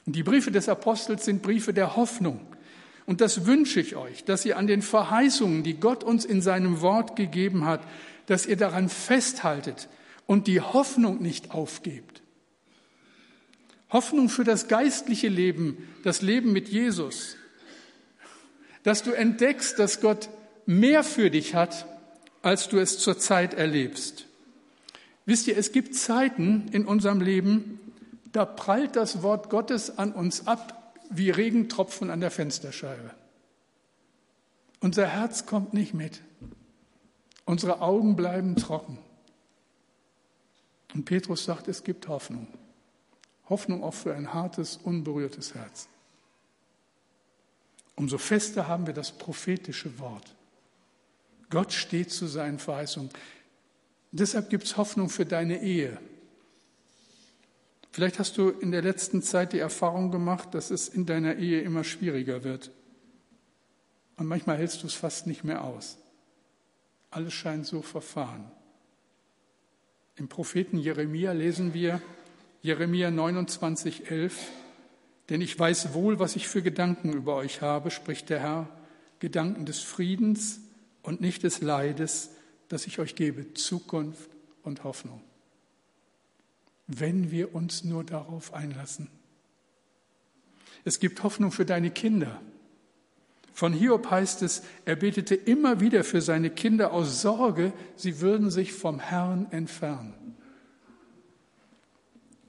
Und 0.07 0.15
die 0.15 0.23
Briefe 0.23 0.53
des 0.53 0.69
Apostels 0.69 1.25
sind 1.25 1.43
Briefe 1.43 1.73
der 1.73 1.97
Hoffnung. 1.97 2.41
Und 3.05 3.21
das 3.21 3.47
wünsche 3.47 3.81
ich 3.81 3.97
euch, 3.97 4.25
dass 4.25 4.45
ihr 4.45 4.59
an 4.59 4.69
den 4.69 4.81
Verheißungen, 4.81 5.65
die 5.65 5.81
Gott 5.81 6.05
uns 6.05 6.25
in 6.25 6.41
seinem 6.41 6.83
Wort 6.83 7.17
gegeben 7.17 7.65
hat, 7.65 7.81
dass 8.27 8.47
ihr 8.47 8.57
daran 8.57 8.89
festhaltet 8.89 9.89
und 10.27 10.47
die 10.47 10.61
Hoffnung 10.61 11.21
nicht 11.21 11.51
aufgebt. 11.51 12.23
Hoffnung 13.91 14.29
für 14.29 14.45
das 14.45 14.69
geistliche 14.69 15.29
Leben, 15.29 15.79
das 16.05 16.23
Leben 16.23 16.53
mit 16.53 16.69
Jesus, 16.69 17.38
dass 18.83 19.03
du 19.03 19.13
entdeckst, 19.13 19.79
dass 19.79 20.01
Gott 20.01 20.29
mehr 20.67 21.05
für 21.05 21.31
dich 21.31 21.55
hat, 21.55 21.87
als 22.43 22.69
du 22.69 22.79
es 22.79 22.99
zurzeit 22.99 23.55
erlebst. 23.55 24.27
Wisst 25.27 25.47
ihr, 25.47 25.57
es 25.57 25.73
gibt 25.73 25.95
Zeiten 25.95 26.69
in 26.73 26.87
unserem 26.87 27.21
Leben, 27.21 27.81
da 28.33 28.45
prallt 28.45 28.97
das 28.97 29.23
Wort 29.23 29.51
Gottes 29.51 29.99
an 29.99 30.13
uns 30.13 30.47
ab 30.47 30.95
wie 31.11 31.31
Regentropfen 31.31 32.11
an 32.11 32.21
der 32.21 32.31
Fensterscheibe. 32.31 33.11
Unser 34.81 35.07
Herz 35.07 35.47
kommt 35.47 35.75
nicht 35.75 35.95
mit. 35.95 36.21
Unsere 37.45 37.81
Augen 37.81 38.15
bleiben 38.15 38.57
trocken. 38.57 38.99
Und 40.95 41.05
Petrus 41.05 41.45
sagt, 41.45 41.69
es 41.69 41.83
gibt 41.83 42.09
Hoffnung. 42.09 42.47
Hoffnung 43.49 43.83
auch 43.83 43.95
für 43.95 44.15
ein 44.15 44.33
hartes, 44.35 44.77
unberührtes 44.77 45.55
Herz 45.55 45.89
umso 47.99 48.17
fester 48.17 48.69
haben 48.69 48.87
wir 48.87 48.95
das 48.95 49.11
prophetische 49.11 49.99
Wort. 49.99 50.35
Gott 51.51 51.73
steht 51.73 52.11
zu 52.13 52.27
seinen 52.27 52.59
Verheißungen. 52.59 53.11
Deshalb 54.13 54.51
gibt 54.51 54.65
es 54.65 54.77
Hoffnung 54.77 55.09
für 55.09 55.27
deine 55.27 55.63
Ehe. 55.63 55.99
Vielleicht 57.91 58.21
hast 58.21 58.39
du 58.39 58.51
in 58.51 58.71
der 58.71 58.83
letzten 58.83 59.23
Zeit 59.23 59.53
die 59.53 59.59
Erfahrung 59.59 60.13
gemacht, 60.13 60.55
dass 60.55 60.71
es 60.71 60.89
in 60.89 61.07
deiner 61.07 61.37
Ehe 61.37 61.61
immer 61.63 61.83
schwieriger 61.83 62.45
wird. 62.45 62.71
Und 64.17 64.27
manchmal 64.27 64.59
hältst 64.59 64.83
du 64.83 64.87
es 64.87 64.95
fast 64.95 65.27
nicht 65.27 65.43
mehr 65.43 65.65
aus. 65.65 65.99
Alles 67.11 67.33
scheint 67.33 67.67
so 67.67 67.83
verfahren. 67.83 68.51
Im 70.17 70.29
Propheten 70.29 70.79
Jeremia 70.79 71.33
lesen 71.33 71.75
wir 71.75 72.01
Jeremia 72.63 73.11
29, 73.11 74.11
11. 74.11 74.51
Denn 75.29 75.41
ich 75.41 75.59
weiß 75.59 75.93
wohl, 75.95 76.19
was 76.19 76.37
ich 76.37 76.49
für 76.49 76.63
Gedanken 76.63 77.13
über 77.13 77.37
euch 77.37 77.61
habe, 77.61 77.91
spricht 77.91 78.31
der 78.31 78.41
Herr, 78.41 78.69
Gedanken 79.19 79.67
des 79.67 79.81
Friedens 79.81 80.61
und 81.03 81.21
nicht 81.21 81.43
des 81.43 81.61
Leides, 81.61 82.31
dass 82.69 82.87
ich 82.87 82.99
euch 82.99 83.15
gebe, 83.15 83.55
Zukunft 83.55 84.31
und 84.63 84.85
Hoffnung. 84.85 85.21
Wenn 86.87 87.31
wir 87.31 87.55
uns 87.55 87.85
nur 87.85 88.05
darauf 88.05 88.55
einlassen. 88.55 89.11
Es 90.85 91.01
gibt 91.01 91.23
Hoffnung 91.23 91.53
für 91.53 91.67
deine 91.67 91.91
Kinder. 91.91 92.41
Von 93.53 93.73
Hiob 93.73 94.11
heißt 94.11 94.43
es, 94.43 94.63
er 94.85 94.97
betete 94.97 95.35
immer 95.35 95.81
wieder 95.81 96.05
für 96.05 96.23
seine 96.23 96.49
Kinder 96.49 96.93
aus 96.93 97.21
Sorge, 97.21 97.73
sie 97.97 98.21
würden 98.21 98.51
sich 98.51 98.73
vom 98.73 99.01
Herrn 99.01 99.49
entfernen. 99.51 100.15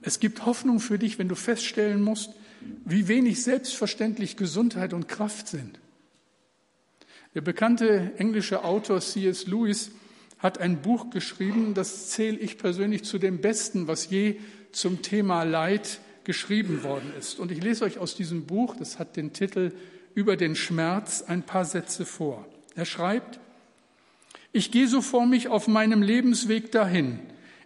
Es 0.02 0.20
gibt 0.20 0.46
Hoffnung 0.46 0.80
für 0.80 0.98
dich, 0.98 1.18
wenn 1.18 1.28
du 1.28 1.34
feststellen 1.34 2.00
musst, 2.00 2.30
wie 2.84 3.08
wenig 3.08 3.42
selbstverständlich 3.42 4.36
Gesundheit 4.36 4.92
und 4.92 5.08
Kraft 5.08 5.48
sind. 5.48 5.78
Der 7.34 7.40
bekannte 7.40 8.12
englische 8.18 8.64
Autor 8.64 9.00
C.S. 9.00 9.46
Lewis 9.46 9.92
hat 10.38 10.58
ein 10.58 10.82
Buch 10.82 11.10
geschrieben, 11.10 11.74
das 11.74 12.10
zähle 12.10 12.38
ich 12.38 12.58
persönlich 12.58 13.04
zu 13.04 13.18
dem 13.18 13.40
Besten, 13.40 13.86
was 13.86 14.10
je 14.10 14.36
zum 14.72 15.02
Thema 15.02 15.44
Leid 15.44 16.00
geschrieben 16.24 16.82
worden 16.82 17.12
ist. 17.18 17.38
Und 17.38 17.52
ich 17.52 17.62
lese 17.62 17.84
euch 17.84 17.98
aus 17.98 18.14
diesem 18.14 18.46
Buch, 18.46 18.76
das 18.76 18.98
hat 18.98 19.16
den 19.16 19.32
Titel 19.32 19.72
Über 20.14 20.36
den 20.36 20.56
Schmerz, 20.56 21.22
ein 21.22 21.42
paar 21.42 21.64
Sätze 21.64 22.04
vor. 22.04 22.46
Er 22.74 22.84
schreibt, 22.84 23.38
ich 24.52 24.72
gehe 24.72 24.88
so 24.88 25.00
vor 25.00 25.26
mich 25.26 25.48
auf 25.48 25.68
meinem 25.68 26.02
Lebensweg 26.02 26.72
dahin, 26.72 27.20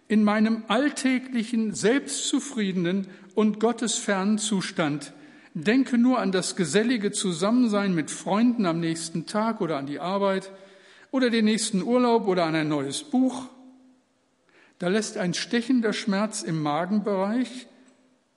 in 0.07 0.23
meinem 0.23 0.63
alltäglichen, 0.67 1.73
selbstzufriedenen 1.73 3.07
und 3.35 3.59
gottesfernen 3.59 4.37
Zustand. 4.37 5.13
Denke 5.53 5.97
nur 5.97 6.19
an 6.19 6.31
das 6.31 6.55
gesellige 6.55 7.11
Zusammensein 7.11 7.93
mit 7.93 8.11
Freunden 8.11 8.65
am 8.65 8.79
nächsten 8.79 9.25
Tag 9.25 9.61
oder 9.61 9.77
an 9.77 9.85
die 9.85 9.99
Arbeit 9.99 10.51
oder 11.11 11.29
den 11.29 11.45
nächsten 11.45 11.81
Urlaub 11.81 12.27
oder 12.27 12.45
an 12.45 12.55
ein 12.55 12.67
neues 12.67 13.03
Buch. 13.03 13.47
Da 14.79 14.89
lässt 14.89 15.17
ein 15.17 15.33
stechender 15.33 15.93
Schmerz 15.93 16.43
im 16.43 16.61
Magenbereich, 16.61 17.67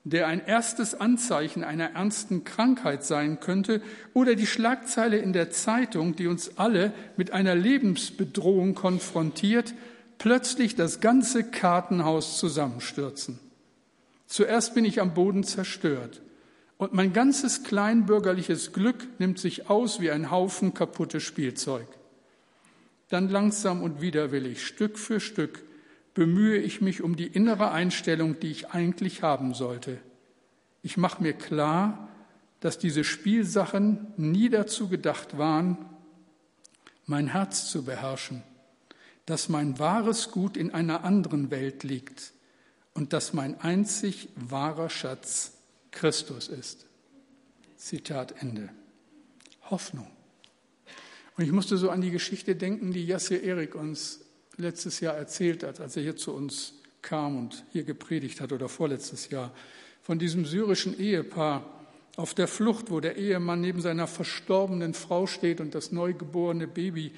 der 0.05 0.27
ein 0.27 0.45
erstes 0.45 0.95
Anzeichen 0.95 1.65
einer 1.65 1.91
ernsten 1.91 2.45
Krankheit 2.45 3.03
sein 3.03 3.41
könnte, 3.41 3.81
oder 4.13 4.35
die 4.35 4.47
Schlagzeile 4.47 5.17
in 5.17 5.33
der 5.33 5.51
Zeitung, 5.51 6.15
die 6.15 6.27
uns 6.27 6.57
alle 6.57 6.93
mit 7.17 7.31
einer 7.31 7.55
Lebensbedrohung 7.55 8.75
konfrontiert, 8.75 9.73
plötzlich 10.17 10.75
das 10.75 11.01
ganze 11.01 11.43
Kartenhaus 11.43 12.37
zusammenstürzen. 12.37 13.39
Zuerst 14.29 14.75
bin 14.75 14.85
ich 14.85 15.01
am 15.01 15.15
Boden 15.15 15.43
zerstört 15.43 16.21
und 16.77 16.93
mein 16.93 17.13
ganzes 17.13 17.63
kleinbürgerliches 17.63 18.73
Glück 18.73 19.07
nimmt 19.19 19.39
sich 19.39 19.71
aus 19.71 19.99
wie 20.01 20.11
ein 20.11 20.29
Haufen 20.29 20.75
kaputtes 20.75 21.23
Spielzeug. 21.23 21.87
Dann 23.09 23.27
langsam 23.27 23.81
und 23.81 24.01
widerwillig, 24.01 24.63
Stück 24.63 24.99
für 24.99 25.19
Stück, 25.19 25.63
bemühe 26.13 26.59
ich 26.59 26.79
mich 26.79 27.01
um 27.01 27.15
die 27.15 27.25
innere 27.25 27.71
Einstellung, 27.71 28.39
die 28.39 28.51
ich 28.51 28.69
eigentlich 28.69 29.23
haben 29.23 29.55
sollte. 29.55 29.97
Ich 30.83 30.95
mache 30.95 31.23
mir 31.23 31.33
klar, 31.33 32.07
dass 32.59 32.77
diese 32.77 33.03
Spielsachen 33.03 34.13
nie 34.15 34.49
dazu 34.49 34.89
gedacht 34.89 35.39
waren, 35.39 35.75
mein 37.07 37.27
Herz 37.27 37.65
zu 37.71 37.83
beherrschen, 37.83 38.43
dass 39.25 39.49
mein 39.49 39.79
wahres 39.79 40.29
Gut 40.29 40.55
in 40.55 40.71
einer 40.71 41.03
anderen 41.03 41.49
Welt 41.49 41.83
liegt 41.83 42.33
und 42.99 43.13
dass 43.13 43.31
mein 43.31 43.57
einzig 43.61 44.27
wahrer 44.35 44.89
Schatz 44.89 45.53
Christus 45.91 46.49
ist. 46.49 46.85
Zitat 47.77 48.41
Ende. 48.41 48.67
Hoffnung. 49.69 50.07
Und 51.37 51.45
ich 51.45 51.53
musste 51.53 51.77
so 51.77 51.91
an 51.91 52.01
die 52.01 52.11
Geschichte 52.11 52.57
denken, 52.57 52.91
die 52.91 53.05
Jassir 53.05 53.41
Erik 53.41 53.73
uns 53.73 54.19
letztes 54.57 54.99
Jahr 54.99 55.15
erzählt 55.15 55.63
hat, 55.63 55.79
als 55.79 55.95
er 55.95 56.03
hier 56.03 56.17
zu 56.17 56.33
uns 56.33 56.73
kam 57.01 57.37
und 57.37 57.63
hier 57.71 57.85
gepredigt 57.85 58.41
hat 58.41 58.51
oder 58.51 58.67
vorletztes 58.67 59.29
Jahr, 59.29 59.53
von 60.01 60.19
diesem 60.19 60.43
syrischen 60.43 60.99
Ehepaar 60.99 61.63
auf 62.17 62.33
der 62.33 62.49
Flucht, 62.49 62.91
wo 62.91 62.99
der 62.99 63.15
Ehemann 63.15 63.61
neben 63.61 63.79
seiner 63.79 64.07
verstorbenen 64.07 64.93
Frau 64.93 65.25
steht 65.25 65.61
und 65.61 65.73
das 65.73 65.93
neugeborene 65.93 66.67
Baby 66.67 67.13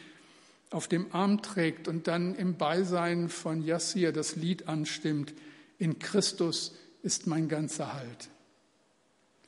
auf 0.70 0.88
dem 0.88 1.08
Arm 1.12 1.42
trägt 1.42 1.88
und 1.88 2.08
dann 2.08 2.36
im 2.36 2.58
Beisein 2.58 3.30
von 3.30 3.64
Yassir 3.64 4.12
das 4.12 4.36
Lied 4.36 4.68
anstimmt, 4.68 5.34
in 5.82 5.98
Christus 5.98 6.76
ist 7.02 7.26
mein 7.26 7.50
ganzer 7.50 7.94
Halt. 7.94 8.30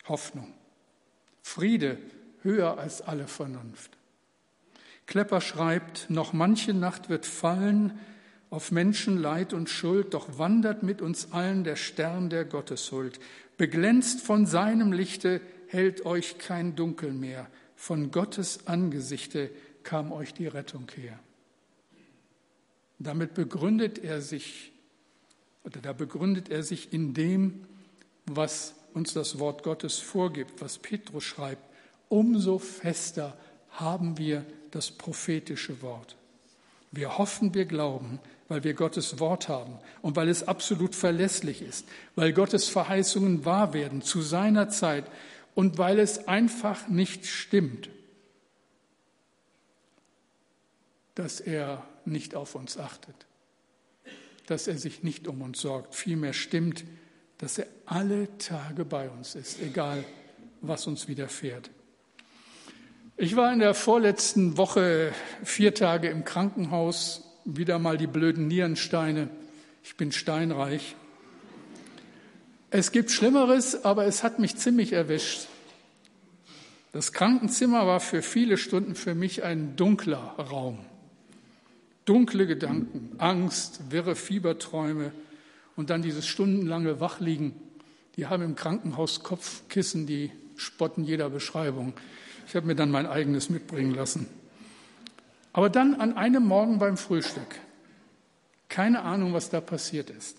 Hoffnung. 0.08 0.52
Friede 1.44 2.00
höher 2.42 2.80
als 2.80 3.04
alle 3.04 3.28
Vernunft. 3.28 3.92
Klepper 5.06 5.42
schreibt, 5.42 6.10
noch 6.10 6.34
manche 6.34 6.74
Nacht 6.74 7.10
wird 7.10 7.28
fallen 7.28 8.00
auf 8.50 8.72
Menschen 8.72 9.18
Leid 9.18 9.54
und 9.54 9.70
Schuld, 9.70 10.16
doch 10.16 10.40
wandert 10.40 10.82
mit 10.82 11.04
uns 11.04 11.32
allen 11.32 11.64
der 11.64 11.76
Stern 11.76 12.32
der 12.32 12.46
Gotteshuld. 12.46 13.20
Beglänzt 13.58 14.22
von 14.22 14.48
seinem 14.48 14.92
Lichte 14.92 15.40
hält 15.68 16.04
euch 16.04 16.40
kein 16.40 16.76
Dunkel 16.76 17.14
mehr. 17.14 17.48
Von 17.76 18.10
Gottes 18.10 18.66
Angesichte 18.66 19.52
kam 19.84 20.12
euch 20.12 20.34
die 20.34 20.48
Rettung 20.48 20.90
her. 20.96 21.20
Damit 22.98 23.36
begründet 23.36 24.00
er 24.00 24.22
sich, 24.22 24.73
oder 25.64 25.80
da 25.82 25.94
begründet 25.94 26.50
er 26.50 26.64
sich 26.64 26.94
in 26.94 27.14
dem, 27.14 27.66
was 28.26 28.76
uns 28.94 29.14
das 29.14 29.40
Wort 29.40 29.64
Gottes 29.64 30.00
vorgibt, 30.00 30.62
was 30.62 30.78
Petrus 30.78 31.24
schreibt. 31.24 31.64
Umso 32.10 32.60
fester 32.60 33.38
haben 33.72 34.18
wir 34.18 34.46
das 34.72 34.92
prophetische 34.92 35.82
Wort. 35.82 36.16
Wir 36.92 37.18
hoffen, 37.18 37.54
wir 37.54 37.66
glauben, 37.66 38.20
weil 38.48 38.64
wir 38.64 38.76
Gottes 38.76 39.20
Wort 39.20 39.50
haben 39.50 39.80
und 40.02 40.16
weil 40.16 40.30
es 40.30 40.48
absolut 40.48 40.96
verlässlich 40.96 41.62
ist, 41.62 41.88
weil 42.16 42.34
Gottes 42.34 42.68
Verheißungen 42.70 43.46
wahr 43.46 43.74
werden 43.74 44.02
zu 44.02 44.22
seiner 44.22 44.70
Zeit 44.70 45.06
und 45.56 45.78
weil 45.78 46.00
es 46.00 46.28
einfach 46.28 46.88
nicht 46.88 47.26
stimmt, 47.26 47.90
dass 51.16 51.40
er 51.40 51.84
nicht 52.06 52.36
auf 52.36 52.56
uns 52.56 52.78
achtet, 52.78 53.16
dass 54.48 54.68
er 54.68 54.78
sich 54.78 55.04
nicht 55.04 55.28
um 55.28 55.42
uns 55.42 55.62
sorgt. 55.62 55.96
Vielmehr 55.96 56.34
stimmt, 56.34 56.84
dass 57.38 57.58
er 57.58 57.68
alle 57.86 58.38
Tage 58.38 58.86
bei 58.86 59.10
uns 59.10 59.36
ist, 59.36 59.62
egal 59.62 60.04
was 60.62 60.88
uns 60.88 61.08
widerfährt. 61.08 61.70
Ich 63.18 63.36
war 63.36 63.54
in 63.54 63.60
der 63.60 63.74
vorletzten 63.74 64.58
Woche 64.58 65.12
vier 65.44 65.74
Tage 65.74 66.10
im 66.10 66.24
Krankenhaus, 66.24 67.24
wieder 67.46 67.78
mal 67.78 67.98
die 67.98 68.08
blöden 68.08 68.48
Nierensteine. 68.48 69.30
Ich 69.84 69.98
bin 69.98 70.12
steinreich. 70.12 70.96
Es 72.70 72.92
gibt 72.92 73.12
Schlimmeres, 73.12 73.86
aber 73.86 74.06
es 74.06 74.24
hat 74.24 74.40
mich 74.40 74.56
ziemlich 74.56 74.94
erwischt. 74.94 75.48
Das 76.92 77.12
Krankenzimmer 77.12 77.86
war 77.86 78.00
für 78.00 78.22
viele 78.22 78.58
Stunden 78.58 78.96
für 78.96 79.16
mich 79.16 79.44
ein 79.44 79.76
dunkler 79.76 80.36
Raum. 80.38 80.80
Dunkle 82.06 82.48
Gedanken, 82.48 83.12
Angst, 83.18 83.92
wirre 83.92 84.16
Fieberträume 84.16 85.12
und 85.76 85.90
dann 85.90 86.02
dieses 86.02 86.28
stundenlange 86.28 87.00
Wachliegen. 87.00 87.54
Die 88.16 88.28
haben 88.28 88.44
im 88.44 88.56
Krankenhaus 88.56 89.24
Kopfkissen, 89.24 90.06
die 90.06 90.32
spotten 90.56 91.04
jeder 91.04 91.30
Beschreibung. 91.30 91.94
Ich 92.48 92.56
habe 92.56 92.68
mir 92.68 92.76
dann 92.76 92.92
mein 92.92 93.06
eigenes 93.06 93.50
mitbringen 93.50 93.94
lassen. 93.94 94.28
Aber 95.54 95.70
dann 95.70 95.96
an 95.96 96.18
einem 96.18 96.46
Morgen 96.46 96.80
beim 96.80 96.98
Frühstück, 96.98 97.60
keine 98.70 99.04
Ahnung, 99.04 99.34
was 99.34 99.50
da 99.50 99.62
passiert 99.62 100.10
ist. 100.10 100.38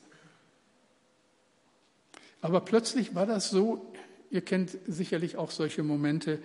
Aber 2.40 2.60
plötzlich 2.60 3.14
war 3.14 3.24
das 3.24 3.48
so, 3.48 3.92
ihr 4.30 4.42
kennt 4.42 4.76
sicherlich 4.86 5.36
auch 5.36 5.50
solche 5.50 5.82
Momente, 5.82 6.40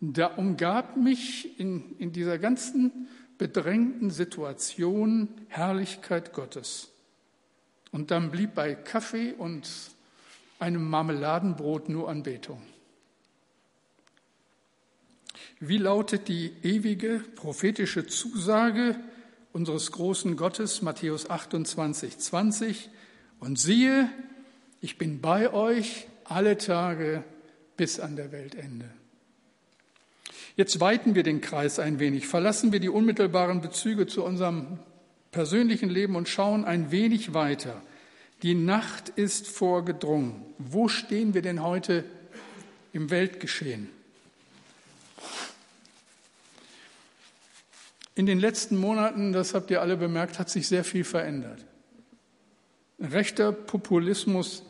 da 0.00 0.26
umgab 0.26 0.96
mich 0.96 1.60
in, 1.60 1.96
in 1.98 2.12
dieser 2.12 2.38
ganzen 2.38 3.08
bedrängten 3.38 4.10
Situation 4.10 5.28
Herrlichkeit 5.48 6.32
Gottes. 6.32 6.88
Und 7.92 8.10
dann 8.10 8.30
blieb 8.30 8.54
bei 8.54 8.74
Kaffee 8.74 9.32
und 9.32 9.68
einem 10.58 10.88
Marmeladenbrot 10.88 11.88
nur 11.88 12.08
Anbetung. 12.08 12.60
Wie 15.60 15.78
lautet 15.78 16.28
die 16.28 16.52
ewige 16.62 17.20
prophetische 17.34 18.06
Zusage 18.06 18.96
unseres 19.52 19.90
großen 19.92 20.36
Gottes, 20.36 20.82
Matthäus 20.82 21.30
28, 21.30 22.18
20? 22.18 22.90
Und 23.40 23.58
siehe, 23.58 24.10
ich 24.80 24.98
bin 24.98 25.20
bei 25.20 25.52
euch 25.52 26.06
alle 26.24 26.58
Tage 26.58 27.24
bis 27.76 27.98
an 27.98 28.16
der 28.16 28.30
Weltende. 28.30 28.90
Jetzt 30.58 30.80
weiten 30.80 31.14
wir 31.14 31.22
den 31.22 31.40
Kreis 31.40 31.78
ein 31.78 32.00
wenig, 32.00 32.26
verlassen 32.26 32.72
wir 32.72 32.80
die 32.80 32.88
unmittelbaren 32.88 33.60
Bezüge 33.60 34.08
zu 34.08 34.24
unserem 34.24 34.80
persönlichen 35.30 35.88
Leben 35.88 36.16
und 36.16 36.28
schauen 36.28 36.64
ein 36.64 36.90
wenig 36.90 37.32
weiter. 37.32 37.80
Die 38.42 38.56
Nacht 38.56 39.10
ist 39.10 39.46
vorgedrungen. 39.46 40.44
Wo 40.58 40.88
stehen 40.88 41.32
wir 41.32 41.42
denn 41.42 41.62
heute 41.62 42.02
im 42.92 43.08
Weltgeschehen? 43.08 43.88
In 48.16 48.26
den 48.26 48.40
letzten 48.40 48.78
Monaten, 48.78 49.32
das 49.32 49.54
habt 49.54 49.70
ihr 49.70 49.80
alle 49.80 49.96
bemerkt, 49.96 50.40
hat 50.40 50.50
sich 50.50 50.66
sehr 50.66 50.82
viel 50.82 51.04
verändert. 51.04 51.64
Rechter 52.98 53.52
Populismus 53.52 54.64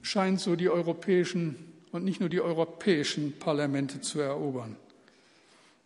scheint 0.00 0.40
so 0.40 0.56
die 0.56 0.70
europäischen 0.70 1.56
und 1.92 2.02
nicht 2.02 2.20
nur 2.20 2.30
die 2.30 2.40
europäischen 2.40 3.38
Parlamente 3.38 4.00
zu 4.00 4.20
erobern. 4.20 4.76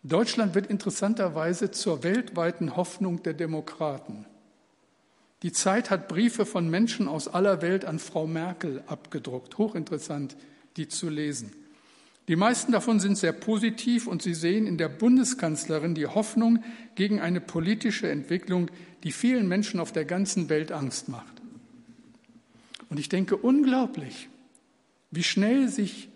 Deutschland 0.03 0.55
wird 0.55 0.69
interessanterweise 0.69 1.71
zur 1.71 2.03
weltweiten 2.03 2.77
Hoffnung 2.77 3.23
der 3.23 3.35
Demokraten. 3.35 4.27
Die 5.43 5.53
Zeit 5.53 5.91
hat 5.91 6.09
Briefe 6.09 6.47
von 6.47 6.69
Menschen 6.69 7.09
aus 7.09 7.29
aller 7.29 7.63
Welt 7.63 7.85
an 7.85 7.99
Frau 7.99 8.27
Merkel 8.27 8.83
abgedruckt. 8.87 9.59
Hochinteressant, 9.59 10.37
die 10.77 10.89
zu 10.89 11.09
lesen. 11.09 11.53
Die 12.29 12.37
meisten 12.37 12.73
davon 12.73 13.01
sind 13.01 13.17
sehr 13.17 13.33
positiv 13.33 14.07
und 14.07 14.21
sie 14.21 14.35
sehen 14.35 14.67
in 14.67 14.77
der 14.77 14.89
Bundeskanzlerin 14.89 15.95
die 15.95 16.07
Hoffnung 16.07 16.63
gegen 16.95 17.21
eine 17.21 17.41
politische 17.41 18.11
Entwicklung, 18.11 18.71
die 19.03 19.13
vielen 19.13 19.49
Menschen 19.49 19.81
auf 19.81 19.93
der 19.93 20.05
ganzen 20.05 20.49
Welt 20.49 20.71
Angst 20.71 21.09
macht. 21.09 21.41
Und 22.91 22.99
ich 23.01 23.09
denke, 23.09 23.37
unglaublich, 23.37 24.29
wie 25.11 25.23
schnell 25.23 25.69
sich 25.69 26.11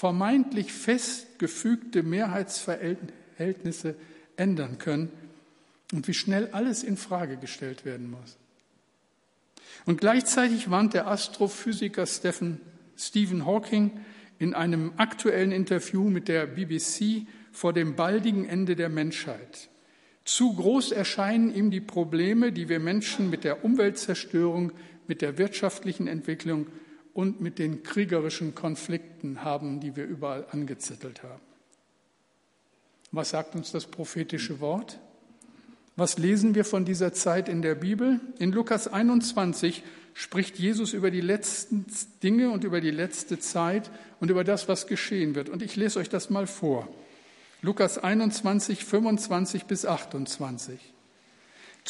vermeintlich 0.00 0.72
festgefügte 0.72 2.02
Mehrheitsverhältnisse 2.02 3.96
ändern 4.34 4.78
können 4.78 5.10
und 5.92 6.08
wie 6.08 6.14
schnell 6.14 6.48
alles 6.52 6.82
in 6.82 6.96
Frage 6.96 7.36
gestellt 7.36 7.84
werden 7.84 8.10
muss. 8.10 8.38
Und 9.84 10.00
gleichzeitig 10.00 10.70
warnt 10.70 10.94
der 10.94 11.06
Astrophysiker 11.06 12.06
Stephen, 12.06 12.62
Stephen 12.96 13.44
Hawking 13.44 14.00
in 14.38 14.54
einem 14.54 14.92
aktuellen 14.96 15.52
Interview 15.52 16.04
mit 16.04 16.28
der 16.28 16.46
BBC 16.46 17.26
vor 17.52 17.74
dem 17.74 17.94
baldigen 17.94 18.48
Ende 18.48 18.76
der 18.76 18.88
Menschheit. 18.88 19.68
Zu 20.24 20.54
groß 20.54 20.92
erscheinen 20.92 21.54
ihm 21.54 21.70
die 21.70 21.82
Probleme, 21.82 22.52
die 22.52 22.70
wir 22.70 22.80
Menschen 22.80 23.28
mit 23.28 23.44
der 23.44 23.66
Umweltzerstörung, 23.66 24.72
mit 25.06 25.20
der 25.20 25.36
wirtschaftlichen 25.36 26.06
Entwicklung 26.06 26.68
und 27.12 27.40
mit 27.40 27.58
den 27.58 27.82
kriegerischen 27.82 28.54
Konflikten 28.54 29.42
haben, 29.42 29.80
die 29.80 29.96
wir 29.96 30.04
überall 30.04 30.46
angezettelt 30.50 31.22
haben. 31.22 31.40
Was 33.12 33.30
sagt 33.30 33.54
uns 33.56 33.72
das 33.72 33.86
prophetische 33.86 34.60
Wort? 34.60 35.00
Was 35.96 36.18
lesen 36.18 36.54
wir 36.54 36.64
von 36.64 36.84
dieser 36.84 37.12
Zeit 37.12 37.48
in 37.48 37.62
der 37.62 37.74
Bibel? 37.74 38.20
In 38.38 38.52
Lukas 38.52 38.88
21 38.88 39.82
spricht 40.14 40.58
Jesus 40.58 40.92
über 40.92 41.10
die 41.10 41.20
letzten 41.20 41.86
Dinge 42.22 42.50
und 42.50 42.64
über 42.64 42.80
die 42.80 42.90
letzte 42.90 43.38
Zeit 43.38 43.90
und 44.20 44.30
über 44.30 44.44
das, 44.44 44.68
was 44.68 44.86
geschehen 44.86 45.34
wird. 45.34 45.48
Und 45.48 45.62
ich 45.62 45.76
lese 45.76 45.98
euch 45.98 46.08
das 46.08 46.30
mal 46.30 46.46
vor. 46.46 46.88
Lukas 47.62 47.98
21, 47.98 48.84
25 48.84 49.64
bis 49.64 49.84
28. 49.84 50.78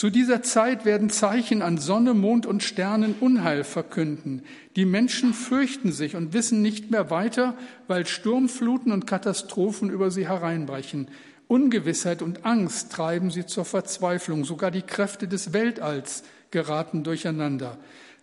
Zu 0.00 0.08
dieser 0.08 0.40
Zeit 0.40 0.86
werden 0.86 1.10
Zeichen 1.10 1.60
an 1.60 1.76
Sonne, 1.76 2.14
Mond 2.14 2.46
und 2.46 2.62
Sternen 2.62 3.16
Unheil 3.20 3.64
verkünden. 3.64 4.40
Die 4.74 4.86
Menschen 4.86 5.34
fürchten 5.34 5.92
sich 5.92 6.16
und 6.16 6.32
wissen 6.32 6.62
nicht 6.62 6.90
mehr 6.90 7.10
weiter, 7.10 7.54
weil 7.86 8.06
Sturmfluten 8.06 8.92
und 8.92 9.06
Katastrophen 9.06 9.90
über 9.90 10.10
sie 10.10 10.26
hereinbrechen. 10.26 11.08
Ungewissheit 11.48 12.22
und 12.22 12.46
Angst 12.46 12.90
treiben 12.90 13.30
sie 13.30 13.44
zur 13.44 13.66
Verzweiflung. 13.66 14.46
Sogar 14.46 14.70
die 14.70 14.80
Kräfte 14.80 15.28
des 15.28 15.52
Weltalls 15.52 16.22
geraten 16.50 17.04
durcheinander. 17.04 17.76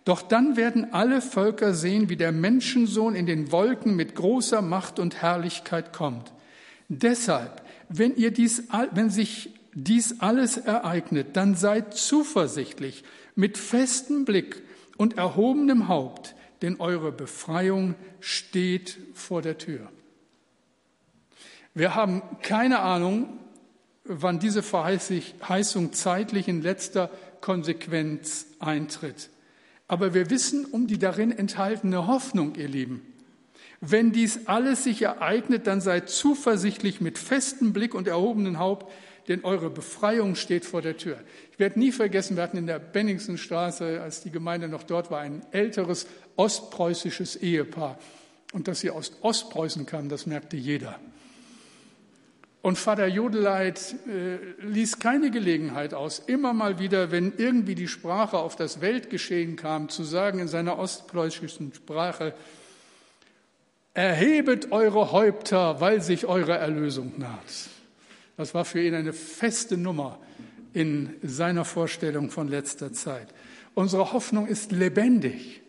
Doch 0.04 0.22
dann 0.22 0.56
werden 0.56 0.92
alle 0.92 1.20
Völker 1.20 1.74
sehen, 1.74 2.08
wie 2.08 2.16
der 2.16 2.32
Menschensohn 2.32 3.14
in 3.14 3.26
den 3.26 3.52
Wolken 3.52 3.94
mit 3.94 4.16
großer 4.16 4.62
Macht 4.62 4.98
und 4.98 5.22
Herrlichkeit 5.22 5.92
kommt. 5.92 6.32
Deshalb, 6.88 7.62
wenn 7.88 8.16
ihr 8.16 8.32
dies, 8.32 8.64
wenn 8.90 9.10
sich 9.10 9.54
dies 9.84 10.20
alles 10.20 10.56
ereignet, 10.56 11.28
dann 11.34 11.54
seid 11.54 11.94
zuversichtlich 11.94 13.04
mit 13.34 13.58
festem 13.58 14.24
Blick 14.24 14.62
und 14.96 15.16
erhobenem 15.16 15.88
Haupt, 15.88 16.34
denn 16.62 16.80
eure 16.80 17.12
Befreiung 17.12 17.94
steht 18.20 18.98
vor 19.14 19.42
der 19.42 19.58
Tür. 19.58 19.90
Wir 21.74 21.94
haben 21.94 22.22
keine 22.42 22.80
Ahnung, 22.80 23.38
wann 24.04 24.40
diese 24.40 24.62
Verheißung 24.62 25.92
zeitlich 25.92 26.48
in 26.48 26.62
letzter 26.62 27.10
Konsequenz 27.40 28.46
eintritt. 28.58 29.30
Aber 29.86 30.14
wir 30.14 30.30
wissen 30.30 30.64
um 30.64 30.86
die 30.86 30.98
darin 30.98 31.30
enthaltene 31.30 32.06
Hoffnung, 32.06 32.56
ihr 32.56 32.68
Lieben. 32.68 33.02
Wenn 33.80 34.10
dies 34.10 34.46
alles 34.46 34.84
sich 34.84 35.02
ereignet, 35.02 35.66
dann 35.68 35.80
seid 35.80 36.10
zuversichtlich 36.10 37.00
mit 37.00 37.16
festem 37.16 37.72
Blick 37.72 37.94
und 37.94 38.08
erhobenem 38.08 38.58
Haupt, 38.58 38.90
denn 39.28 39.44
eure 39.44 39.70
Befreiung 39.70 40.34
steht 40.34 40.64
vor 40.64 40.82
der 40.82 40.96
Tür. 40.96 41.18
Ich 41.52 41.58
werde 41.58 41.78
nie 41.78 41.92
vergessen, 41.92 42.36
wir 42.36 42.42
hatten 42.42 42.56
in 42.56 42.66
der 42.66 42.78
Benningsenstraße, 42.78 44.00
als 44.00 44.22
die 44.22 44.30
Gemeinde 44.30 44.68
noch 44.68 44.82
dort 44.82 45.10
war, 45.10 45.20
ein 45.20 45.42
älteres 45.52 46.06
ostpreußisches 46.36 47.36
Ehepaar. 47.36 47.98
Und 48.52 48.66
dass 48.66 48.80
sie 48.80 48.90
aus 48.90 49.12
Ostpreußen 49.20 49.84
kamen, 49.84 50.08
das 50.08 50.24
merkte 50.24 50.56
jeder. 50.56 50.98
Und 52.62 52.76
Vater 52.76 53.06
Jodeleit 53.06 53.94
äh, 54.08 54.38
ließ 54.66 54.98
keine 54.98 55.30
Gelegenheit 55.30 55.94
aus, 55.94 56.18
immer 56.18 56.52
mal 56.54 56.78
wieder, 56.78 57.12
wenn 57.12 57.34
irgendwie 57.36 57.74
die 57.74 57.88
Sprache 57.88 58.38
auf 58.38 58.56
das 58.56 58.80
Weltgeschehen 58.80 59.56
kam, 59.56 59.90
zu 59.90 60.02
sagen 60.02 60.40
in 60.40 60.48
seiner 60.48 60.78
ostpreußischen 60.78 61.72
Sprache, 61.74 62.34
erhebet 63.94 64.72
eure 64.72 65.12
Häupter, 65.12 65.80
weil 65.80 66.00
sich 66.00 66.26
eure 66.26 66.56
Erlösung 66.56 67.12
naht. 67.18 67.77
Das 68.38 68.54
war 68.54 68.64
für 68.64 68.80
ihn 68.80 68.94
eine 68.94 69.12
feste 69.12 69.76
Nummer 69.76 70.20
in 70.72 71.16
seiner 71.24 71.64
Vorstellung 71.64 72.30
von 72.30 72.46
letzter 72.46 72.92
Zeit. 72.92 73.34
Unsere 73.74 74.12
Hoffnung 74.12 74.46
ist 74.46 74.70
lebendig. 74.70 75.60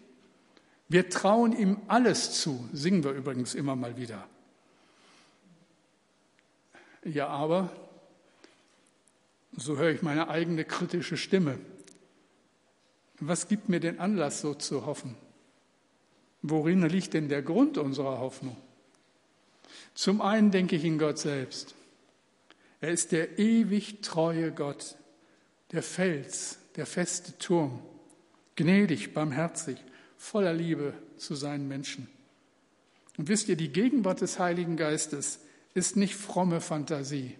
Wir 0.88 1.10
trauen 1.10 1.58
ihm 1.58 1.78
alles 1.88 2.40
zu, 2.40 2.70
singen 2.72 3.04
wir 3.04 3.14
übrigens 3.14 3.56
immer 3.56 3.76
mal 3.76 3.98
wieder. 3.98 4.28
Ja, 7.04 7.26
aber, 7.26 7.72
so 9.58 9.78
höre 9.78 9.90
ich 9.90 10.04
meine 10.04 10.30
eigene 10.30 10.64
kritische 10.64 11.18
Stimme. 11.18 11.58
Was 13.20 13.48
gibt 13.48 13.68
mir 13.68 13.80
den 13.80 14.00
Anlass, 14.00 14.42
so 14.42 14.54
zu 14.54 14.86
hoffen? 14.86 15.16
Worin 16.44 16.88
liegt 16.88 17.16
denn 17.16 17.30
der 17.30 17.42
Grund 17.42 17.80
unserer 17.80 18.20
Hoffnung? 18.20 18.58
Zum 19.96 20.22
einen 20.22 20.52
denke 20.52 20.76
ich 20.76 20.86
in 20.86 21.00
Gott 21.00 21.18
selbst. 21.18 21.74
Er 22.82 22.92
ist 22.92 23.12
der 23.12 23.39
ewig 23.39 24.02
treue 24.02 24.52
Gott, 24.52 24.96
der 25.72 25.84
Fels, 25.84 26.60
der 26.76 26.86
feste 26.86 27.38
Turm, 27.38 27.80
gnädig, 28.56 29.13
barmherzig, 29.13 29.78
voller 30.18 30.54
Liebe 30.54 30.94
zu 31.18 31.36
seinen 31.36 31.68
Menschen. 31.68 32.08
Und 33.18 33.28
wisst 33.28 33.50
ihr, 33.50 33.58
die 33.58 33.74
Gegenwart 33.74 34.22
des 34.22 34.39
Heiligen 34.39 34.78
Geistes 34.78 35.39
ist 35.74 35.98
nicht 35.98 36.15
fromme 36.15 36.62
Fantasie. 36.62 37.36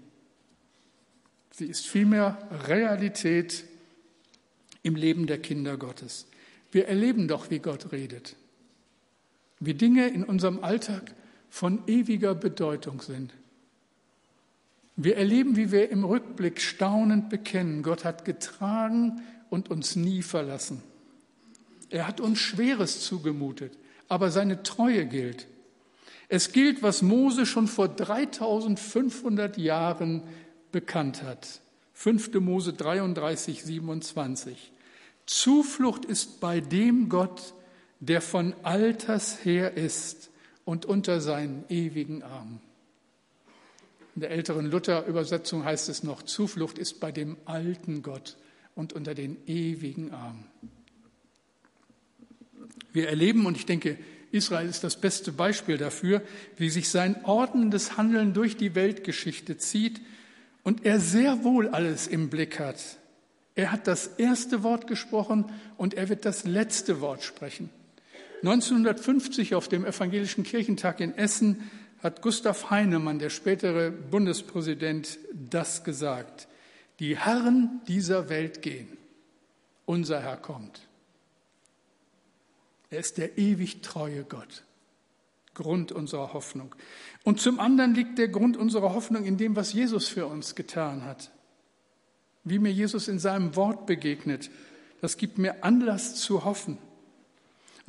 Sie 1.52 1.66
ist 1.66 1.88
vielmehr 1.88 2.38
Realität 2.68 3.64
im 4.84 4.96
Leben 4.96 5.26
der 5.28 5.42
Kinder 5.42 5.78
Gottes. 5.78 6.28
Wir 6.72 6.88
erleben 6.88 7.28
doch, 7.28 7.50
wie 7.50 7.60
Gott 7.60 7.92
redet, 7.92 8.36
wie 9.60 9.74
Dinge 9.74 10.08
in 10.08 10.24
unserem 10.24 10.64
Alltag 10.64 11.14
von 11.50 11.88
ewiger 11.88 12.36
Bedeutung 12.36 13.02
sind. 13.02 13.34
Wir 15.02 15.16
erleben, 15.16 15.56
wie 15.56 15.72
wir 15.72 15.92
im 15.92 16.04
Rückblick 16.04 16.60
staunend 16.60 17.30
bekennen, 17.30 17.84
Gott 17.84 18.04
hat 18.04 18.26
getragen 18.26 19.22
und 19.50 19.72
uns 19.72 19.96
nie 19.96 20.22
verlassen. 20.22 20.84
Er 21.90 22.06
hat 22.06 22.20
uns 22.20 22.40
Schweres 22.40 23.00
zugemutet, 23.06 23.78
aber 24.10 24.30
seine 24.30 24.62
Treue 24.62 25.06
gilt. 25.06 25.48
Es 26.28 26.52
gilt, 26.52 26.84
was 26.84 27.02
Mose 27.02 27.46
schon 27.46 27.68
vor 27.68 27.88
3500 27.88 29.58
Jahren 29.58 30.22
bekannt 30.74 31.24
hat. 31.24 31.62
5. 31.94 32.34
Mose 32.42 32.74
33, 32.74 33.64
27. 33.64 34.74
Zuflucht 35.26 36.04
ist 36.04 36.42
bei 36.42 36.60
dem 36.60 37.08
Gott, 37.08 37.54
der 38.02 38.20
von 38.20 38.54
Alters 38.64 39.46
her 39.46 39.78
ist 39.78 40.30
und 40.66 40.86
unter 40.86 41.22
seinen 41.22 41.64
ewigen 41.70 42.22
Armen. 42.22 42.60
In 44.16 44.22
der 44.22 44.32
älteren 44.32 44.70
Luther-Übersetzung 44.70 45.64
heißt 45.64 45.90
es 45.90 46.04
noch, 46.04 46.24
Zuflucht 46.24 46.78
ist 46.78 47.00
bei 47.00 47.12
dem 47.12 47.38
alten 47.46 48.02
Gott 48.02 48.38
und 48.76 48.94
unter 48.94 49.14
den 49.14 49.38
ewigen 49.48 50.12
Armen. 50.12 50.46
Wir 52.92 53.10
erleben, 53.10 53.46
und 53.46 53.56
ich 53.56 53.66
denke, 53.66 53.98
Israel 54.32 54.68
ist 54.68 54.84
das 54.84 55.00
beste 55.00 55.32
Beispiel 55.32 55.78
dafür, 55.78 56.22
wie 56.58 56.70
sich 56.70 56.90
sein 56.90 57.24
ordnendes 57.24 57.98
Handeln 57.98 58.34
durch 58.34 58.58
die 58.58 58.76
Weltgeschichte 58.76 59.58
zieht 59.58 60.02
und 60.64 60.86
er 60.86 61.00
sehr 61.00 61.44
wohl 61.44 61.70
alles 61.70 62.08
im 62.08 62.30
Blick 62.30 62.60
hat. 62.60 62.98
Er 63.56 63.72
hat 63.72 63.88
das 63.88 64.08
erste 64.08 64.64
Wort 64.64 64.88
gesprochen 64.88 65.46
und 65.78 65.94
er 65.94 66.10
wird 66.10 66.26
das 66.26 66.46
letzte 66.46 67.02
Wort 67.02 67.24
sprechen. 67.24 67.70
1950 68.44 69.56
auf 69.56 69.68
dem 69.68 69.86
Evangelischen 69.86 70.44
Kirchentag 70.44 71.02
in 71.02 71.18
Essen 71.18 71.70
hat 72.02 72.22
Gustav 72.22 72.70
Heinemann, 72.70 73.20
der 73.20 73.30
spätere 73.30 73.92
Bundespräsident, 73.92 75.20
das 75.34 75.84
gesagt. 75.84 76.48
Die 77.00 77.18
Herren 77.18 77.82
dieser 77.88 78.30
Welt 78.30 78.62
gehen, 78.62 78.98
unser 79.86 80.22
Herr 80.22 80.38
kommt. 80.38 80.88
Er 82.90 83.00
ist 83.00 83.18
der 83.18 83.38
ewig 83.38 83.82
treue 83.82 84.24
Gott, 84.24 84.64
Grund 85.54 85.92
unserer 85.92 86.34
Hoffnung. 86.34 86.74
Und 87.24 87.40
zum 87.40 87.60
anderen 87.60 87.94
liegt 87.94 88.18
der 88.18 88.30
Grund 88.30 88.58
unserer 88.58 88.94
Hoffnung 88.94 89.26
in 89.26 89.38
dem, 89.38 89.56
was 89.56 89.74
Jesus 89.74 90.08
für 90.08 90.26
uns 90.26 90.56
getan 90.56 91.06
hat. 91.06 91.32
Wie 92.44 92.60
mir 92.60 92.72
Jesus 92.72 93.08
in 93.08 93.20
seinem 93.20 93.56
Wort 93.56 93.86
begegnet, 93.86 94.50
das 95.02 95.18
gibt 95.18 95.38
mir 95.38 95.64
Anlass 95.64 96.16
zu 96.16 96.46
hoffen. 96.46 96.78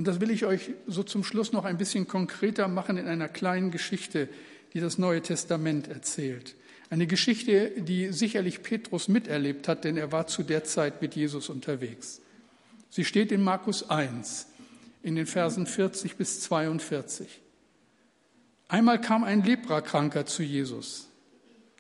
Und 0.01 0.07
das 0.07 0.19
will 0.19 0.31
ich 0.31 0.47
euch 0.47 0.71
so 0.87 1.03
zum 1.03 1.23
Schluss 1.25 1.53
noch 1.53 1.67
ein 1.67 1.77
bisschen 1.77 2.09
konkreter 2.09 2.69
machen 2.69 2.97
in 2.97 3.07
einer 3.07 3.29
kleinen 3.29 3.71
Geschichte, 3.71 4.31
die 4.73 4.81
das 4.81 4.97
Neue 4.97 5.21
Testament 5.21 5.89
erzählt. 5.89 6.57
Eine 6.89 7.07
Geschichte, 7.07 7.71
die 7.77 8.11
sicherlich 8.11 8.63
Petrus 8.63 9.09
miterlebt 9.09 9.69
hat, 9.69 9.85
denn 9.85 9.99
er 9.99 10.11
war 10.11 10.27
zu 10.27 10.43
der 10.43 10.65
Zeit 10.65 11.03
mit 11.03 11.17
Jesus 11.17 11.51
unterwegs. 11.51 12.23
Sie 12.89 13.05
steht 13.05 13.31
in 13.31 13.43
Markus 13.43 13.91
1 13.91 14.47
in 15.03 15.17
den 15.17 15.27
Versen 15.27 15.67
40 15.67 16.17
bis 16.17 16.41
42. 16.41 17.43
Einmal 18.69 19.03
kam 19.03 19.23
ein 19.23 19.45
Leprakranker 19.45 20.25
zu 20.25 20.43
Jesus. 20.43 21.11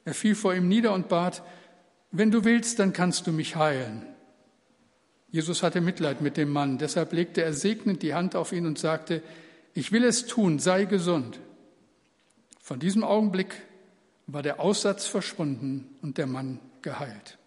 Er 0.05 0.13
fiel 0.13 0.35
vor 0.35 0.55
ihm 0.55 0.69
nieder 0.69 0.93
und 0.93 1.09
bat, 1.09 1.43
wenn 2.11 2.31
du 2.31 2.45
willst, 2.45 2.81
dann 2.81 2.93
kannst 2.93 3.27
du 3.27 3.33
mich 3.33 3.57
heilen. 3.57 4.05
Jesus 5.31 5.63
hatte 5.63 5.81
Mitleid 5.81 6.21
mit 6.21 6.37
dem 6.37 6.51
Mann, 6.51 6.79
deshalb 6.79 7.13
legte 7.13 7.43
er 7.43 7.53
segnend 7.53 8.03
die 8.03 8.15
Hand 8.15 8.35
auf 8.35 8.53
ihn 8.53 8.67
und 8.67 8.79
sagte, 8.79 9.23
ich 9.75 9.93
will 9.93 10.05
es 10.05 10.27
tun, 10.27 10.59
sei 10.59 10.85
gesund. 10.85 11.39
Von 12.61 12.81
diesem 12.81 13.05
Augenblick 13.05 13.63
war 14.27 14.43
der 14.43 14.61
Aussatz 14.61 15.07
verschwunden 15.07 15.97
und 16.03 16.19
der 16.19 16.27
Mann 16.27 16.61
geheilt. 16.83 17.39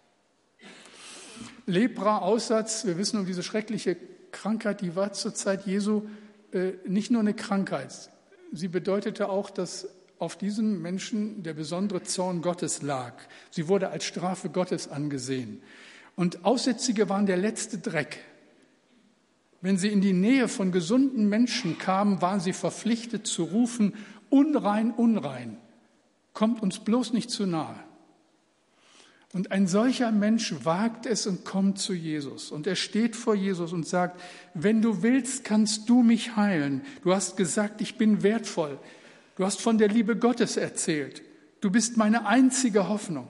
Lepra, 1.66 2.18
Aussatz, 2.18 2.84
wir 2.84 2.98
wissen 2.98 3.20
um 3.20 3.26
diese 3.26 3.42
schreckliche 3.42 3.96
Krankheit, 4.32 4.80
die 4.80 4.96
war 4.96 5.12
zur 5.12 5.34
Zeit 5.34 5.66
Jesu 5.66 6.02
äh, 6.52 6.72
nicht 6.86 7.10
nur 7.10 7.20
eine 7.20 7.34
Krankheit. 7.34 8.10
Sie 8.52 8.68
bedeutete 8.68 9.28
auch, 9.28 9.50
dass 9.50 9.88
auf 10.18 10.36
diesem 10.36 10.80
Menschen 10.80 11.42
der 11.42 11.54
besondere 11.54 12.02
Zorn 12.02 12.40
Gottes 12.40 12.82
lag. 12.82 13.14
Sie 13.50 13.68
wurde 13.68 13.90
als 13.90 14.04
Strafe 14.04 14.48
Gottes 14.48 14.88
angesehen. 14.88 15.62
Und 16.16 16.44
Aussätzige 16.44 17.08
waren 17.08 17.26
der 17.26 17.36
letzte 17.36 17.78
Dreck. 17.78 18.20
Wenn 19.60 19.78
sie 19.78 19.88
in 19.88 20.00
die 20.00 20.12
Nähe 20.12 20.48
von 20.48 20.72
gesunden 20.72 21.28
Menschen 21.28 21.78
kamen, 21.78 22.20
waren 22.20 22.40
sie 22.40 22.52
verpflichtet 22.52 23.26
zu 23.26 23.44
rufen, 23.44 23.94
unrein, 24.28 24.90
unrein, 24.90 25.56
kommt 26.32 26.62
uns 26.62 26.80
bloß 26.80 27.12
nicht 27.12 27.30
zu 27.30 27.46
nahe. 27.46 27.76
Und 29.32 29.50
ein 29.50 29.66
solcher 29.66 30.12
Mensch 30.12 30.54
wagt 30.62 31.06
es 31.06 31.26
und 31.26 31.44
kommt 31.44 31.80
zu 31.80 31.92
Jesus. 31.92 32.52
Und 32.52 32.68
er 32.68 32.76
steht 32.76 33.16
vor 33.16 33.34
Jesus 33.34 33.72
und 33.72 33.84
sagt, 33.84 34.20
wenn 34.54 34.80
du 34.80 35.02
willst, 35.02 35.42
kannst 35.42 35.88
du 35.88 36.02
mich 36.02 36.36
heilen. 36.36 36.82
Du 37.02 37.12
hast 37.12 37.36
gesagt, 37.36 37.80
ich 37.80 37.96
bin 37.96 38.22
wertvoll. 38.22 38.78
Du 39.36 39.44
hast 39.44 39.60
von 39.60 39.76
der 39.76 39.88
Liebe 39.88 40.16
Gottes 40.16 40.56
erzählt. 40.56 41.22
Du 41.60 41.70
bist 41.70 41.96
meine 41.96 42.26
einzige 42.26 42.88
Hoffnung. 42.88 43.26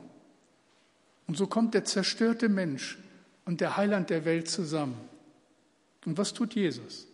Und 1.26 1.36
so 1.36 1.46
kommt 1.46 1.74
der 1.74 1.84
zerstörte 1.84 2.48
Mensch 2.48 2.98
und 3.44 3.60
der 3.60 3.76
Heiland 3.76 4.10
der 4.10 4.24
Welt 4.24 4.48
zusammen. 4.48 4.96
Und 6.04 6.18
was 6.18 6.34
tut 6.34 6.54
Jesus? 6.54 7.06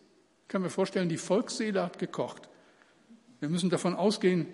Ich 0.43 0.49
kann 0.49 0.63
mir 0.63 0.71
vorstellen, 0.71 1.09
die 1.09 1.17
Volksseele 1.17 1.83
hat 1.83 1.99
gekocht. 1.99 2.49
Wir 3.39 3.49
müssen 3.49 3.71
davon 3.71 3.95
ausgehen, 3.95 4.47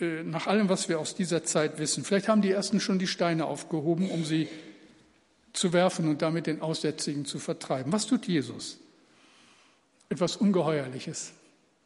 äh, 0.00 0.22
nach 0.22 0.46
allem, 0.46 0.68
was 0.68 0.88
wir 0.88 0.98
aus 0.98 1.14
dieser 1.14 1.44
Zeit 1.44 1.78
wissen. 1.78 2.04
Vielleicht 2.04 2.28
haben 2.28 2.42
die 2.42 2.50
Ersten 2.50 2.80
schon 2.80 2.98
die 2.98 3.06
Steine 3.06 3.46
aufgehoben, 3.46 4.10
um 4.10 4.24
sie 4.24 4.48
zu 5.52 5.72
werfen 5.72 6.08
und 6.08 6.22
damit 6.22 6.46
den 6.46 6.62
Aussätzigen 6.62 7.24
zu 7.24 7.38
vertreiben. 7.38 7.92
Was 7.92 8.06
tut 8.06 8.26
Jesus? 8.26 8.78
Etwas 10.08 10.36
Ungeheuerliches, 10.36 11.32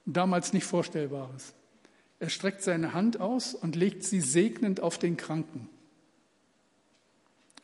damals 0.04 0.52
nicht 0.52 0.64
Vorstellbares. 0.64 1.52
Er 2.18 2.30
streckt 2.30 2.62
seine 2.62 2.94
Hand 2.94 3.20
aus 3.20 3.54
und 3.54 3.76
legt 3.76 4.04
sie 4.04 4.20
segnend 4.20 4.80
auf 4.80 4.98
den 4.98 5.16
Kranken. 5.16 5.68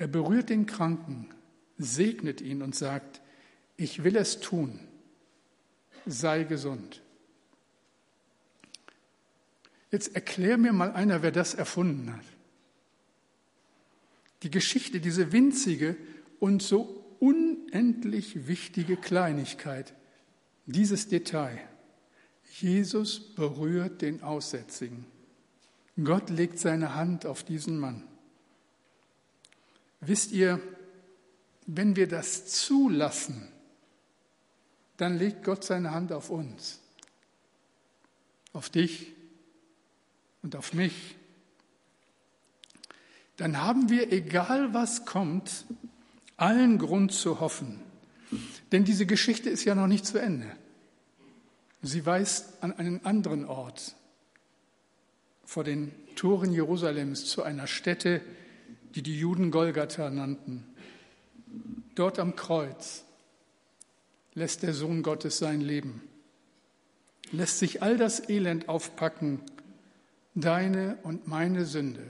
Er 0.02 0.08
berührt 0.08 0.50
den 0.50 0.66
Kranken, 0.66 1.28
segnet 1.78 2.40
ihn 2.40 2.60
und 2.60 2.74
sagt, 2.74 3.22
ich 3.76 4.02
will 4.02 4.16
es 4.16 4.40
tun, 4.40 4.80
sei 6.06 6.42
gesund. 6.42 7.02
Jetzt 9.92 10.16
erklär 10.16 10.58
mir 10.58 10.72
mal 10.72 10.90
einer, 10.90 11.22
wer 11.22 11.30
das 11.30 11.54
erfunden 11.54 12.12
hat. 12.12 12.24
Die 14.42 14.50
Geschichte, 14.50 14.98
diese 14.98 15.30
winzige 15.30 15.96
und 16.40 16.64
so 16.64 17.06
unendlich 17.20 18.48
wichtige 18.48 18.96
Kleinigkeit, 18.96 19.94
dieses 20.66 21.06
Detail. 21.06 21.60
Jesus 22.60 23.20
berührt 23.36 24.02
den 24.02 24.20
Aussätzigen. 24.24 25.06
Gott 26.02 26.28
legt 26.28 26.58
seine 26.58 26.96
Hand 26.96 27.24
auf 27.24 27.44
diesen 27.44 27.78
Mann. 27.78 28.02
Wisst 30.02 30.32
ihr, 30.32 30.60
wenn 31.66 31.94
wir 31.94 32.08
das 32.08 32.46
zulassen, 32.46 33.48
dann 34.96 35.16
legt 35.16 35.44
Gott 35.44 35.64
seine 35.64 35.92
Hand 35.92 36.12
auf 36.12 36.28
uns, 36.28 36.80
auf 38.52 38.68
dich 38.68 39.12
und 40.42 40.56
auf 40.56 40.72
mich. 40.72 41.16
Dann 43.36 43.62
haben 43.62 43.88
wir, 43.88 44.12
egal 44.12 44.74
was 44.74 45.06
kommt, 45.06 45.64
allen 46.36 46.78
Grund 46.78 47.12
zu 47.12 47.38
hoffen. 47.38 47.80
Denn 48.72 48.84
diese 48.84 49.06
Geschichte 49.06 49.50
ist 49.50 49.64
ja 49.64 49.76
noch 49.76 49.86
nicht 49.86 50.04
zu 50.04 50.18
Ende. 50.18 50.50
Sie 51.80 52.04
weist 52.04 52.60
an 52.60 52.72
einen 52.72 53.04
anderen 53.04 53.44
Ort 53.44 53.94
vor 55.44 55.62
den 55.62 55.92
Toren 56.16 56.52
Jerusalems 56.52 57.26
zu 57.26 57.44
einer 57.44 57.68
Stätte, 57.68 58.20
die 58.94 59.02
die 59.02 59.18
Juden 59.18 59.50
Golgatha 59.50 60.10
nannten. 60.10 60.64
Dort 61.94 62.18
am 62.18 62.36
Kreuz 62.36 63.04
lässt 64.34 64.62
der 64.62 64.74
Sohn 64.74 65.02
Gottes 65.02 65.38
sein 65.38 65.60
Leben, 65.60 66.02
lässt 67.32 67.58
sich 67.58 67.82
all 67.82 67.96
das 67.96 68.28
Elend 68.28 68.68
aufpacken, 68.68 69.40
deine 70.34 70.96
und 71.02 71.26
meine 71.26 71.66
Sünde, 71.66 72.04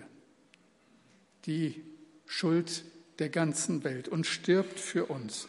die 1.47 1.83
Schuld 2.27 2.85
der 3.19 3.29
ganzen 3.29 3.85
Welt 3.85 4.09
und 4.09 4.27
stirbt 4.27 4.79
für 4.79 5.07
uns. 5.07 5.49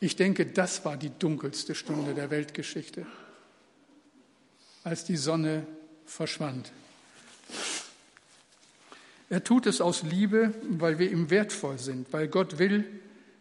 Ich 0.00 0.16
denke, 0.16 0.46
das 0.46 0.84
war 0.84 0.96
die 0.96 1.10
dunkelste 1.18 1.74
Stunde 1.74 2.14
der 2.14 2.30
Weltgeschichte, 2.30 3.06
als 4.84 5.04
die 5.04 5.16
Sonne 5.16 5.66
verschwand. 6.04 6.72
Er 9.28 9.42
tut 9.42 9.66
es 9.66 9.80
aus 9.80 10.02
Liebe, 10.02 10.54
weil 10.68 10.98
wir 10.98 11.10
ihm 11.10 11.30
wertvoll 11.30 11.78
sind, 11.78 12.12
weil 12.12 12.28
Gott 12.28 12.58
will, 12.58 12.84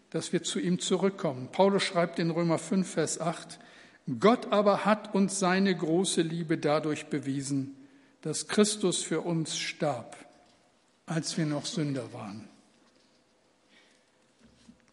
dass 0.09 0.33
wir 0.33 0.43
zu 0.43 0.59
ihm 0.59 0.79
zurückkommen. 0.79 1.49
Paulus 1.51 1.83
schreibt 1.83 2.19
in 2.19 2.31
Römer 2.31 2.57
5, 2.57 2.89
Vers 2.89 3.19
8, 3.19 3.59
Gott 4.19 4.51
aber 4.51 4.85
hat 4.85 5.13
uns 5.13 5.39
seine 5.39 5.75
große 5.75 6.21
Liebe 6.21 6.57
dadurch 6.57 7.07
bewiesen, 7.07 7.75
dass 8.21 8.47
Christus 8.47 9.03
für 9.03 9.21
uns 9.21 9.57
starb, 9.57 10.15
als 11.05 11.37
wir 11.37 11.45
noch 11.45 11.65
Sünder 11.65 12.13
waren. 12.13 12.47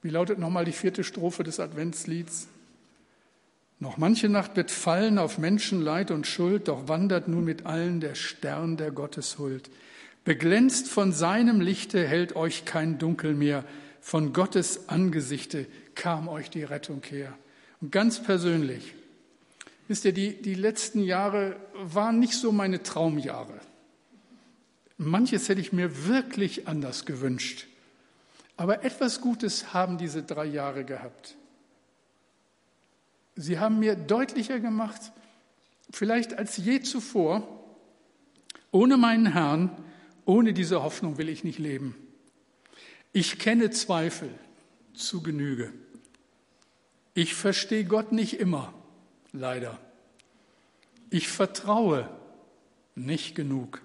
Wie 0.03 0.11
lautet 0.11 0.39
nochmal 0.39 0.65
die 0.65 0.73
vierte 0.73 1.05
Strophe 1.05 1.45
des 1.45 1.61
Adventslieds? 1.61 2.49
Noch 3.79 3.97
manche 3.97 4.29
Nacht 4.29 4.57
wird 4.57 4.71
fallen 4.71 5.19
auf 5.19 5.39
Menschen 5.39 5.81
Leid 5.81 6.11
und 6.11 6.27
Schuld, 6.27 6.69
doch 6.69 6.89
wandert 6.89 7.29
nun 7.29 7.45
mit 7.45 7.67
allen 7.67 8.01
der 8.01 8.15
Stern 8.15 8.77
der 8.77 8.91
Gotteshuld. 8.91 9.71
Beglänzt 10.25 10.89
von 10.89 11.13
seinem 11.13 11.61
Lichte 11.61 12.07
hält 12.07 12.37
euch 12.37 12.65
kein 12.65 12.99
Dunkel 12.99 13.35
mehr, 13.35 13.65
von 14.01 14.33
Gottes 14.33 14.89
Angesichte 14.89 15.67
kam 15.95 16.29
euch 16.29 16.51
die 16.51 16.65
Rettung 16.65 17.03
her. 17.09 17.33
Und 17.81 17.91
ganz 17.93 18.23
persönlich, 18.23 18.95
wisst 19.89 20.05
ihr, 20.05 20.13
die, 20.13 20.41
die 20.41 20.55
letzten 20.55 21.03
Jahre 21.03 21.57
waren 21.75 22.19
nicht 22.19 22.35
so 22.35 22.53
meine 22.53 22.83
Traumjahre. 22.83 23.61
Manches 24.97 25.49
hätte 25.49 25.61
ich 25.61 25.73
mir 25.73 26.07
wirklich 26.07 26.69
anders 26.69 27.05
gewünscht. 27.05 27.67
Aber 28.57 28.85
etwas 28.85 29.21
Gutes 29.21 29.73
haben 29.75 29.99
diese 29.99 30.23
drei 30.23 30.45
Jahre 30.45 30.85
gehabt. 30.85 31.37
Sie 33.35 33.59
haben 33.59 33.81
mir 33.81 33.97
deutlicher 33.97 34.61
gemacht, 34.61 35.01
vielleicht 35.91 36.35
als 36.39 36.59
je 36.59 36.81
zuvor, 36.81 37.47
ohne 38.71 38.97
meinen 38.97 39.33
Herrn 39.33 39.71
ohne 40.25 40.53
diese 40.53 40.83
Hoffnung 40.83 41.19
will 41.19 41.29
ich 41.29 41.45
nicht 41.45 41.59
leben. 41.59 41.95
Ich 43.13 43.39
kenne 43.39 43.71
Zweifel 43.71 44.31
zu 44.95 45.23
Genüge. 45.23 45.73
Ich 47.15 47.35
verstehe 47.35 47.85
Gott 47.85 48.13
nicht 48.13 48.41
immer, 48.41 48.73
leider. 49.33 49.79
Ich 51.11 51.29
vertraue 51.29 52.09
nicht 52.95 53.35
genug. 53.35 53.83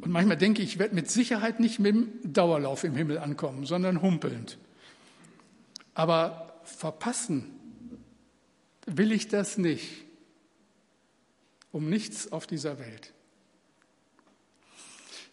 Und 0.00 0.10
manchmal 0.10 0.36
denke 0.36 0.62
ich, 0.62 0.70
ich 0.70 0.78
werde 0.78 0.94
mit 0.94 1.10
Sicherheit 1.10 1.60
nicht 1.60 1.78
mit 1.78 1.94
dem 1.94 2.32
Dauerlauf 2.32 2.82
im 2.82 2.96
Himmel 2.96 3.18
ankommen, 3.18 3.66
sondern 3.66 4.02
humpelnd. 4.02 4.58
Aber 5.94 6.60
verpassen 6.64 7.50
will 8.86 9.12
ich 9.12 9.28
das 9.28 9.58
nicht. 9.58 10.04
Um 11.70 11.88
nichts 11.88 12.32
auf 12.32 12.46
dieser 12.46 12.78
Welt. 12.78 13.12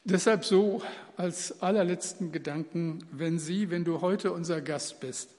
Deshalb 0.03 0.45
so 0.45 0.81
als 1.17 1.61
allerletzten 1.61 2.31
Gedanken, 2.31 3.05
wenn 3.11 3.39
Sie, 3.39 3.69
wenn 3.69 3.83
du 3.83 4.01
heute 4.01 4.31
unser 4.31 4.61
Gast 4.61 4.99
bist 4.99 5.29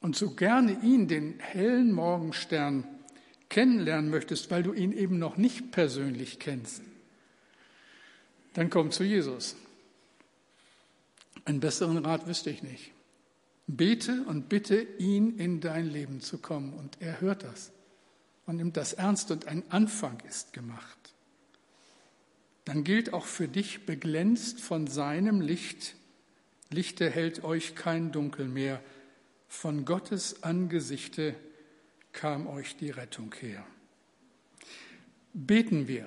und 0.00 0.16
so 0.16 0.30
gerne 0.30 0.80
ihn, 0.82 1.08
den 1.08 1.38
hellen 1.40 1.92
Morgenstern, 1.92 2.84
kennenlernen 3.48 4.10
möchtest, 4.10 4.50
weil 4.50 4.62
du 4.62 4.72
ihn 4.72 4.92
eben 4.92 5.18
noch 5.18 5.36
nicht 5.36 5.70
persönlich 5.70 6.38
kennst, 6.38 6.82
dann 8.54 8.70
komm 8.70 8.90
zu 8.90 9.04
Jesus. 9.04 9.56
Einen 11.44 11.60
besseren 11.60 11.98
Rat 11.98 12.26
wüsste 12.26 12.50
ich 12.50 12.62
nicht. 12.62 12.92
Bete 13.66 14.24
und 14.28 14.48
bitte 14.48 14.80
ihn 14.98 15.38
in 15.38 15.60
dein 15.60 15.86
Leben 15.86 16.20
zu 16.20 16.38
kommen 16.38 16.72
und 16.74 16.98
er 17.00 17.20
hört 17.20 17.42
das 17.42 17.72
und 18.46 18.56
nimmt 18.56 18.76
das 18.76 18.92
ernst 18.92 19.30
und 19.30 19.48
ein 19.48 19.62
Anfang 19.70 20.20
ist 20.28 20.52
gemacht 20.52 21.03
dann 22.64 22.84
gilt 22.84 23.12
auch 23.12 23.26
für 23.26 23.48
dich, 23.48 23.86
beglänzt 23.86 24.60
von 24.60 24.86
seinem 24.86 25.40
Licht, 25.40 25.96
Lichte 26.70 27.08
hält 27.10 27.44
euch 27.44 27.74
kein 27.74 28.10
Dunkel 28.10 28.48
mehr, 28.48 28.80
von 29.48 29.84
Gottes 29.84 30.42
Angesichte 30.42 31.34
kam 32.12 32.46
euch 32.46 32.76
die 32.76 32.90
Rettung 32.90 33.34
her. 33.40 33.64
Beten 35.32 35.88
wir. 35.88 36.06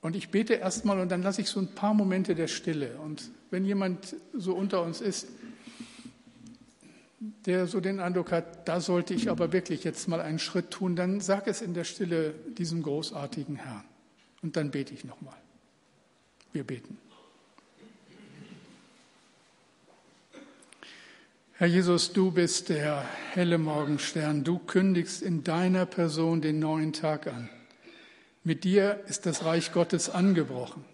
Und 0.00 0.16
ich 0.16 0.30
bete 0.30 0.54
erstmal 0.54 0.98
und 1.00 1.10
dann 1.10 1.22
lasse 1.22 1.42
ich 1.42 1.48
so 1.48 1.60
ein 1.60 1.74
paar 1.74 1.94
Momente 1.94 2.34
der 2.34 2.48
Stille. 2.48 2.98
Und 2.98 3.30
wenn 3.50 3.64
jemand 3.64 4.16
so 4.32 4.54
unter 4.54 4.82
uns 4.82 5.00
ist, 5.00 5.28
der 7.44 7.66
so 7.66 7.80
den 7.80 8.00
Eindruck 8.00 8.32
hat, 8.32 8.66
da 8.66 8.80
sollte 8.80 9.12
ich 9.12 9.28
aber 9.28 9.52
wirklich 9.52 9.84
jetzt 9.84 10.08
mal 10.08 10.20
einen 10.20 10.38
Schritt 10.38 10.70
tun, 10.70 10.96
dann 10.96 11.20
sag 11.20 11.48
es 11.48 11.60
in 11.60 11.74
der 11.74 11.84
Stille 11.84 12.34
diesem 12.56 12.82
großartigen 12.82 13.56
Herrn. 13.56 13.84
Und 14.42 14.56
dann 14.56 14.70
bete 14.70 14.94
ich 14.94 15.04
nochmal. 15.04 15.39
Wir 16.52 16.64
beten. 16.64 16.98
Herr 21.52 21.68
Jesus, 21.68 22.12
du 22.12 22.30
bist 22.30 22.70
der 22.70 23.04
helle 23.32 23.58
Morgenstern. 23.58 24.44
Du 24.44 24.58
kündigst 24.58 25.20
in 25.20 25.44
deiner 25.44 25.84
Person 25.84 26.40
den 26.40 26.58
neuen 26.58 26.92
Tag 26.92 27.26
an. 27.26 27.50
Mit 28.42 28.64
dir 28.64 29.04
ist 29.08 29.26
das 29.26 29.44
Reich 29.44 29.70
Gottes 29.72 30.08
angebrochen. 30.08 30.84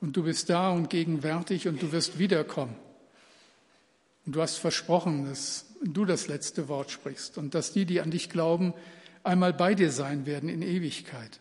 Und 0.00 0.16
du 0.16 0.22
bist 0.22 0.48
da 0.48 0.70
und 0.70 0.88
gegenwärtig 0.88 1.68
und 1.68 1.82
du 1.82 1.92
wirst 1.92 2.18
wiederkommen. 2.18 2.74
Und 4.24 4.34
du 4.34 4.40
hast 4.40 4.56
versprochen, 4.56 5.26
dass 5.28 5.66
du 5.82 6.04
das 6.04 6.28
letzte 6.28 6.68
Wort 6.68 6.90
sprichst 6.90 7.38
und 7.38 7.54
dass 7.54 7.72
die, 7.72 7.84
die 7.84 8.00
an 8.00 8.10
dich 8.10 8.30
glauben, 8.30 8.74
einmal 9.22 9.52
bei 9.52 9.74
dir 9.74 9.90
sein 9.90 10.26
werden 10.26 10.48
in 10.48 10.62
Ewigkeit. 10.62 11.40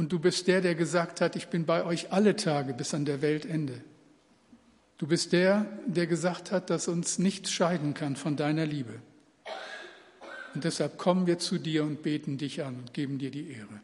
Und 0.00 0.12
du 0.12 0.18
bist 0.18 0.46
der, 0.46 0.62
der 0.62 0.74
gesagt 0.74 1.20
hat, 1.20 1.36
ich 1.36 1.48
bin 1.48 1.66
bei 1.66 1.84
euch 1.84 2.10
alle 2.10 2.34
Tage 2.34 2.72
bis 2.72 2.94
an 2.94 3.04
der 3.04 3.20
Weltende. 3.20 3.82
Du 4.96 5.06
bist 5.06 5.34
der, 5.34 5.66
der 5.84 6.06
gesagt 6.06 6.52
hat, 6.52 6.70
dass 6.70 6.88
uns 6.88 7.18
nichts 7.18 7.50
scheiden 7.50 7.92
kann 7.92 8.16
von 8.16 8.34
deiner 8.34 8.64
Liebe. 8.64 8.94
Und 10.54 10.64
deshalb 10.64 10.96
kommen 10.96 11.26
wir 11.26 11.38
zu 11.38 11.58
dir 11.58 11.84
und 11.84 12.02
beten 12.02 12.38
dich 12.38 12.64
an 12.64 12.76
und 12.76 12.94
geben 12.94 13.18
dir 13.18 13.30
die 13.30 13.50
Ehre. 13.50 13.82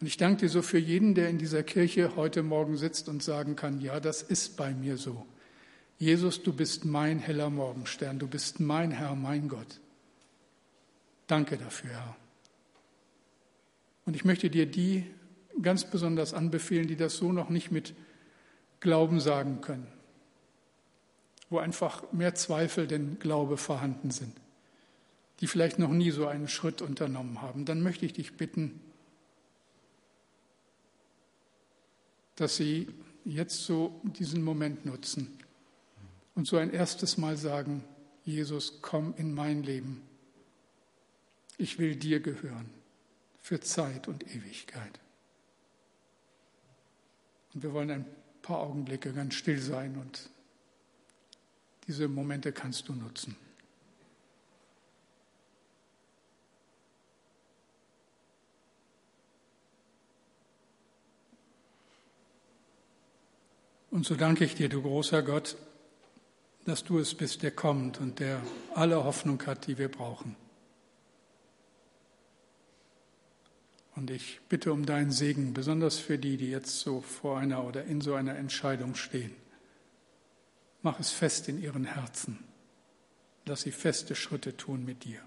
Und 0.00 0.08
ich 0.08 0.16
danke 0.16 0.40
dir 0.40 0.48
so 0.48 0.62
für 0.62 0.78
jeden, 0.78 1.14
der 1.14 1.28
in 1.28 1.38
dieser 1.38 1.62
Kirche 1.62 2.16
heute 2.16 2.42
Morgen 2.42 2.76
sitzt 2.76 3.08
und 3.08 3.22
sagen 3.22 3.54
kann, 3.54 3.80
ja, 3.80 4.00
das 4.00 4.22
ist 4.22 4.56
bei 4.56 4.74
mir 4.74 4.96
so. 4.96 5.24
Jesus, 5.98 6.42
du 6.42 6.52
bist 6.52 6.84
mein 6.84 7.20
heller 7.20 7.50
Morgenstern, 7.50 8.18
du 8.18 8.26
bist 8.26 8.58
mein 8.58 8.90
Herr, 8.90 9.14
mein 9.14 9.46
Gott. 9.46 9.78
Danke 11.28 11.56
dafür, 11.56 11.90
Herr. 11.90 12.16
Und 14.08 14.16
ich 14.16 14.24
möchte 14.24 14.48
dir 14.48 14.64
die 14.64 15.04
ganz 15.60 15.84
besonders 15.84 16.32
anbefehlen, 16.32 16.88
die 16.88 16.96
das 16.96 17.18
so 17.18 17.30
noch 17.30 17.50
nicht 17.50 17.70
mit 17.70 17.92
Glauben 18.80 19.20
sagen 19.20 19.60
können, 19.60 19.86
wo 21.50 21.58
einfach 21.58 22.10
mehr 22.10 22.34
Zweifel 22.34 22.86
denn 22.86 23.18
Glaube 23.18 23.58
vorhanden 23.58 24.10
sind, 24.10 24.32
die 25.40 25.46
vielleicht 25.46 25.78
noch 25.78 25.90
nie 25.90 26.10
so 26.10 26.26
einen 26.26 26.48
Schritt 26.48 26.80
unternommen 26.80 27.42
haben. 27.42 27.66
Dann 27.66 27.82
möchte 27.82 28.06
ich 28.06 28.14
dich 28.14 28.38
bitten, 28.38 28.80
dass 32.36 32.56
sie 32.56 32.88
jetzt 33.26 33.66
so 33.66 34.00
diesen 34.04 34.42
Moment 34.42 34.86
nutzen 34.86 35.38
und 36.34 36.46
so 36.46 36.56
ein 36.56 36.72
erstes 36.72 37.18
Mal 37.18 37.36
sagen, 37.36 37.84
Jesus, 38.24 38.78
komm 38.80 39.12
in 39.18 39.34
mein 39.34 39.64
Leben. 39.64 40.00
Ich 41.58 41.78
will 41.78 41.94
dir 41.94 42.20
gehören 42.20 42.77
für 43.48 43.60
Zeit 43.60 44.08
und 44.08 44.24
Ewigkeit. 44.26 45.00
Und 47.54 47.62
wir 47.62 47.72
wollen 47.72 47.90
ein 47.90 48.04
paar 48.42 48.58
Augenblicke 48.58 49.14
ganz 49.14 49.36
still 49.36 49.58
sein 49.58 49.96
und 49.96 50.28
diese 51.86 52.08
Momente 52.08 52.52
kannst 52.52 52.90
du 52.90 52.92
nutzen. 52.92 53.38
Und 63.90 64.04
so 64.04 64.14
danke 64.14 64.44
ich 64.44 64.56
dir, 64.56 64.68
du 64.68 64.82
großer 64.82 65.22
Gott, 65.22 65.56
dass 66.66 66.84
du 66.84 66.98
es 66.98 67.14
bist, 67.14 67.42
der 67.42 67.52
kommt 67.52 67.98
und 67.98 68.20
der 68.20 68.42
alle 68.74 69.02
Hoffnung 69.02 69.42
hat, 69.46 69.66
die 69.66 69.78
wir 69.78 69.90
brauchen. 69.90 70.36
Und 73.98 74.12
ich 74.12 74.40
bitte 74.48 74.72
um 74.72 74.86
deinen 74.86 75.10
Segen, 75.10 75.54
besonders 75.54 75.98
für 75.98 76.18
die, 76.18 76.36
die 76.36 76.52
jetzt 76.52 76.78
so 76.78 77.00
vor 77.00 77.40
einer 77.40 77.64
oder 77.64 77.82
in 77.82 78.00
so 78.00 78.14
einer 78.14 78.36
Entscheidung 78.36 78.94
stehen. 78.94 79.34
Mach 80.82 81.00
es 81.00 81.10
fest 81.10 81.48
in 81.48 81.60
ihren 81.60 81.84
Herzen. 81.84 82.38
Lass 83.44 83.62
sie 83.62 83.72
feste 83.72 84.14
Schritte 84.14 84.56
tun 84.56 84.84
mit 84.84 85.02
dir. 85.02 85.20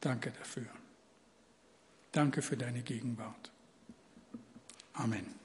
Danke 0.00 0.30
dafür. 0.30 0.68
Danke 2.12 2.40
für 2.40 2.56
deine 2.56 2.80
Gegenwart. 2.80 3.52
Amen. 4.94 5.37